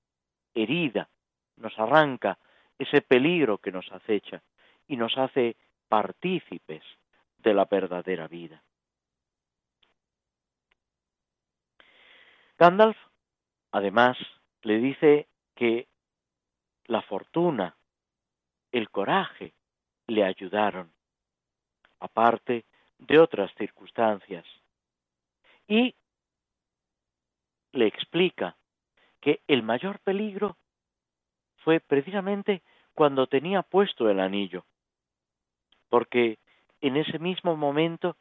herida, 0.53 1.09
nos 1.55 1.73
arranca 1.79 2.37
ese 2.77 3.01
peligro 3.01 3.57
que 3.57 3.71
nos 3.71 3.91
acecha 3.91 4.43
y 4.87 4.95
nos 4.95 5.17
hace 5.17 5.57
partícipes 5.89 6.83
de 7.39 7.55
la 7.55 7.65
verdadera 7.65 8.27
vida. 8.27 8.61
Gandalf, 12.59 12.97
además, 13.71 14.17
le 14.61 14.77
dice 14.77 15.29
que 15.55 15.87
la 16.85 17.01
fortuna, 17.01 17.75
el 18.71 18.91
coraje 18.91 19.55
le 20.05 20.23
ayudaron, 20.23 20.93
aparte 21.99 22.65
de 22.99 23.19
otras 23.19 23.53
circunstancias, 23.55 24.45
y 25.67 25.95
le 27.73 27.87
explica 27.87 28.55
que 29.21 29.41
el 29.47 29.63
mayor 29.63 29.99
peligro 29.99 30.57
fue 31.57 31.79
precisamente 31.79 32.61
cuando 32.93 33.27
tenía 33.27 33.61
puesto 33.61 34.09
el 34.09 34.19
anillo, 34.19 34.65
porque 35.89 36.39
en 36.81 36.97
ese 36.97 37.19
mismo 37.19 37.55
momento 37.55 38.15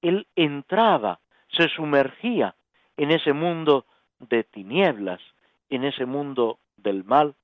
él 0.00 0.26
entraba, 0.36 1.20
se 1.56 1.68
sumergía 1.68 2.54
en 2.96 3.10
ese 3.10 3.32
mundo 3.32 3.86
de 4.18 4.44
tinieblas, 4.44 5.20
en 5.68 5.84
ese 5.84 6.06
mundo 6.06 6.58
del 6.76 7.04
mal, 7.04 7.34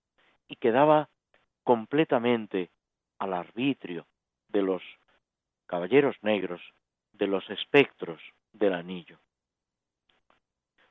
y 0.48 0.56
quedaba 0.56 1.08
completamente 1.64 2.70
al 3.18 3.34
arbitrio 3.34 4.06
de 4.48 4.62
los 4.62 4.82
caballeros 5.70 6.16
negros, 6.22 6.60
de 7.12 7.28
los 7.28 7.48
espectros 7.48 8.20
del 8.52 8.74
anillo. 8.74 9.20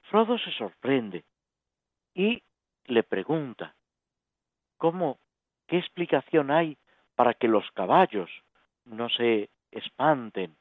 Frodo 0.04 0.38
se 0.38 0.52
sorprende 0.52 1.26
y 2.14 2.42
le 2.86 3.04
pregunta, 3.04 3.76
¿cómo, 4.78 5.20
qué 5.68 5.78
explicación 5.78 6.50
hay 6.50 6.78
para 7.16 7.34
que 7.34 7.50
los 7.50 7.70
caballos 7.72 8.30
no 8.86 9.10
se 9.10 9.50
espanten, 9.72 10.56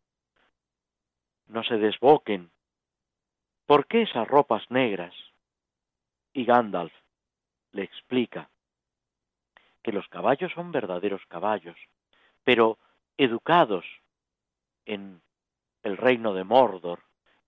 no 1.46 1.62
se 1.62 1.76
desboquen? 1.76 2.50
¿Por 3.66 3.86
qué 3.86 4.02
esas 4.02 4.26
ropas 4.26 4.68
negras? 4.68 5.14
Y 6.32 6.44
Gandalf 6.44 6.92
le 7.70 7.84
explica 7.84 8.50
que 9.84 9.92
los 9.92 10.08
caballos 10.08 10.50
son 10.54 10.72
verdaderos 10.72 11.24
caballos, 11.26 11.76
pero 12.42 12.78
educados 13.16 13.84
en 14.88 15.20
el 15.82 15.96
reino 15.96 16.34
de 16.34 16.44
Mordor, 16.44 17.00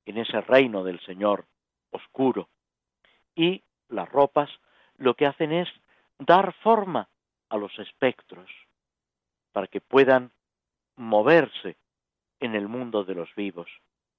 en 0.05 0.19
ese 0.19 0.41
reino 0.43 0.85
del 0.85 1.01
Señor 1.01 1.47
oscuro. 1.91 2.49
Y 3.35 3.65
las 3.89 4.09
ropas 4.09 4.51
lo 4.97 5.15
que 5.15 5.27
hacen 5.27 5.53
es 5.53 5.69
dar 6.19 6.53
forma 6.63 7.09
a 7.49 7.57
los 7.57 7.77
espectros 7.79 8.49
para 9.53 9.67
que 9.67 9.81
puedan 9.81 10.31
moverse 10.97 11.77
en 12.39 12.55
el 12.55 12.69
mundo 12.69 13.05
de 13.05 13.15
los 13.15 13.35
vivos, 13.35 13.69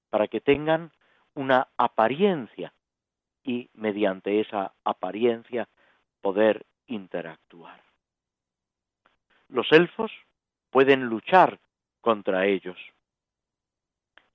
para 0.09 0.27
que 0.27 0.41
tengan 0.41 0.91
una 1.35 1.67
apariencia 1.77 2.73
y 3.43 3.69
mediante 3.73 4.39
esa 4.39 4.73
apariencia 4.83 5.69
poder 6.21 6.65
interactuar. 6.87 7.81
Los 9.47 9.71
elfos 9.71 10.11
pueden 10.69 11.05
luchar 11.05 11.59
contra 12.01 12.45
ellos. 12.45 12.77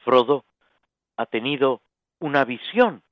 Frodo 0.06 0.44
ha 1.16 1.26
tenido 1.26 1.82
una 2.20 2.44
visión 2.44 3.02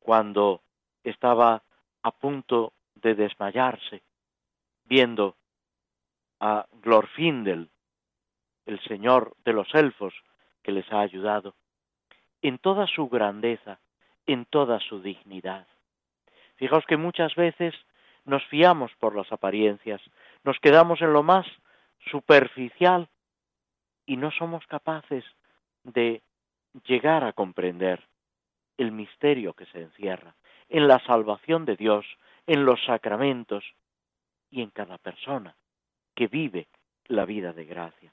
cuando 0.00 0.62
estaba 1.04 1.62
a 2.02 2.10
punto 2.10 2.72
de 2.96 3.14
desmayarse, 3.14 4.02
viendo 4.84 5.36
a 6.40 6.66
Glorfindel, 6.82 7.70
el 8.66 8.80
señor 8.80 9.36
de 9.44 9.52
los 9.52 9.72
elfos 9.76 10.12
que 10.64 10.72
les 10.72 10.92
ha 10.92 11.02
ayudado, 11.02 11.54
en 12.42 12.58
toda 12.58 12.88
su 12.88 13.08
grandeza, 13.08 13.78
en 14.26 14.44
toda 14.44 14.80
su 14.80 15.00
dignidad. 15.00 15.68
Fijaos 16.56 16.84
que 16.86 16.96
muchas 16.96 17.36
veces 17.36 17.76
nos 18.24 18.44
fiamos 18.46 18.90
por 18.98 19.14
las 19.14 19.30
apariencias, 19.30 20.02
nos 20.42 20.58
quedamos 20.58 21.00
en 21.00 21.12
lo 21.12 21.22
más 21.22 21.46
superficial 22.10 23.08
y 24.04 24.16
no 24.16 24.32
somos 24.32 24.66
capaces 24.66 25.24
de 25.84 26.22
llegar 26.84 27.24
a 27.24 27.32
comprender 27.32 28.06
el 28.76 28.92
misterio 28.92 29.54
que 29.54 29.66
se 29.66 29.82
encierra 29.82 30.34
en 30.68 30.86
la 30.86 30.98
salvación 31.04 31.64
de 31.64 31.76
Dios, 31.76 32.06
en 32.46 32.64
los 32.64 32.82
sacramentos 32.84 33.64
y 34.50 34.62
en 34.62 34.70
cada 34.70 34.98
persona 34.98 35.56
que 36.14 36.26
vive 36.26 36.68
la 37.06 37.24
vida 37.24 37.52
de 37.52 37.64
gracia. 37.64 38.12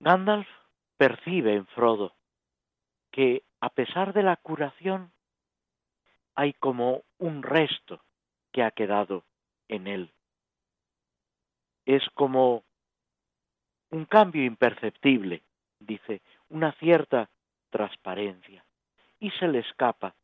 Gandalf 0.00 0.48
percibe 0.96 1.54
en 1.54 1.66
Frodo 1.66 2.14
que 3.10 3.42
a 3.60 3.70
pesar 3.70 4.12
de 4.12 4.22
la 4.22 4.36
curación 4.36 5.12
hay 6.34 6.52
como 6.54 7.02
un 7.18 7.42
resto 7.42 8.02
que 8.52 8.62
ha 8.62 8.70
quedado 8.70 9.24
en 9.68 9.86
él. 9.86 10.12
Es 11.86 12.02
como 12.14 12.64
un 13.94 14.06
cambio 14.06 14.42
imperceptible, 14.42 15.44
dice, 15.78 16.20
una 16.48 16.72
cierta 16.72 17.30
transparencia 17.70 18.64
y 19.20 19.30
se 19.30 19.46
le 19.46 19.60
escapa. 19.60 20.16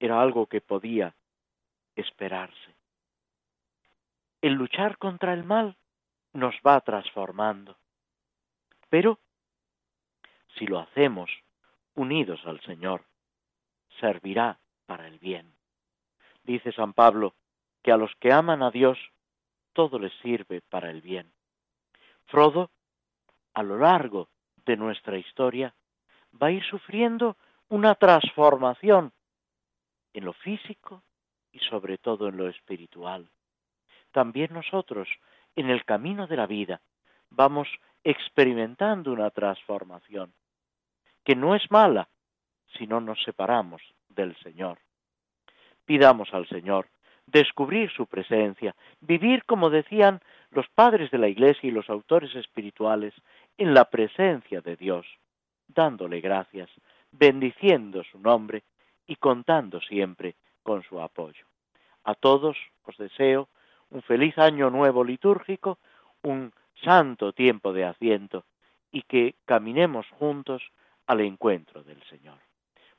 Era 0.00 0.20
algo 0.20 0.46
que 0.46 0.60
podía 0.60 1.14
esperarse. 1.94 2.74
El 4.42 4.54
luchar 4.54 4.98
contra 4.98 5.34
el 5.34 5.44
mal 5.44 5.76
nos 6.32 6.56
va 6.66 6.80
transformando. 6.80 7.76
Pero, 8.88 9.20
si 10.58 10.66
lo 10.66 10.80
hacemos 10.80 11.30
unidos 11.94 12.40
al 12.44 12.60
Señor, 12.62 13.04
servirá 14.00 14.58
para 14.86 15.06
el 15.06 15.20
bien. 15.20 15.54
Dice 16.42 16.72
San 16.72 16.92
Pablo 16.92 17.34
que 17.84 17.92
a 17.92 17.96
los 17.96 18.12
que 18.16 18.32
aman 18.32 18.64
a 18.64 18.72
Dios 18.72 18.98
todo 19.74 20.00
les 20.00 20.12
sirve 20.22 20.60
para 20.60 20.90
el 20.90 21.02
bien. 21.02 21.30
Frodo, 22.26 22.70
a 23.54 23.62
lo 23.62 23.78
largo 23.78 24.28
de 24.64 24.76
nuestra 24.76 25.18
historia, 25.18 25.74
va 26.40 26.48
a 26.48 26.52
ir 26.52 26.64
sufriendo 26.64 27.36
una 27.68 27.94
transformación 27.94 29.12
en 30.12 30.24
lo 30.24 30.32
físico 30.32 31.02
y 31.52 31.58
sobre 31.60 31.98
todo 31.98 32.28
en 32.28 32.36
lo 32.36 32.48
espiritual. 32.48 33.28
También 34.12 34.52
nosotros, 34.52 35.08
en 35.56 35.70
el 35.70 35.84
camino 35.84 36.26
de 36.26 36.36
la 36.36 36.46
vida, 36.46 36.80
vamos 37.30 37.68
experimentando 38.02 39.12
una 39.12 39.30
transformación, 39.30 40.32
que 41.24 41.36
no 41.36 41.54
es 41.54 41.70
mala 41.70 42.08
si 42.76 42.86
no 42.86 43.00
nos 43.00 43.22
separamos 43.22 43.82
del 44.08 44.36
Señor. 44.42 44.78
Pidamos 45.84 46.32
al 46.32 46.48
Señor 46.48 46.88
descubrir 47.26 47.90
su 47.90 48.06
presencia, 48.06 48.74
vivir, 49.00 49.44
como 49.44 49.70
decían 49.70 50.20
los 50.50 50.68
padres 50.68 51.10
de 51.10 51.18
la 51.18 51.28
Iglesia 51.28 51.68
y 51.68 51.72
los 51.72 51.88
autores 51.88 52.34
espirituales, 52.34 53.14
en 53.56 53.74
la 53.74 53.84
presencia 53.84 54.60
de 54.60 54.76
Dios, 54.76 55.06
dándole 55.68 56.20
gracias, 56.20 56.68
bendiciendo 57.12 58.02
su 58.04 58.18
nombre 58.18 58.64
y 59.06 59.16
contando 59.16 59.80
siempre 59.80 60.34
con 60.62 60.82
su 60.82 61.00
apoyo. 61.00 61.44
A 62.04 62.14
todos 62.14 62.56
os 62.84 62.96
deseo 62.96 63.48
un 63.90 64.02
feliz 64.02 64.38
año 64.38 64.70
nuevo 64.70 65.04
litúrgico, 65.04 65.78
un 66.22 66.52
santo 66.82 67.32
tiempo 67.32 67.72
de 67.72 67.84
asiento 67.84 68.44
y 68.90 69.02
que 69.02 69.34
caminemos 69.44 70.06
juntos 70.10 70.62
al 71.06 71.20
encuentro 71.20 71.82
del 71.82 72.02
Señor. 72.04 72.38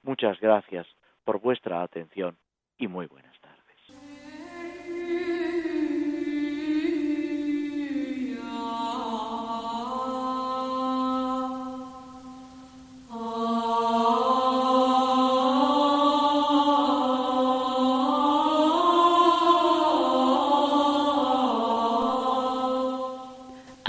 Muchas 0.03 0.39
gracias 0.39 0.87
por 1.23 1.39
vuestra 1.39 1.81
atención 1.81 2.37
y 2.77 2.87
muy 2.87 3.07
buenas 3.07 3.30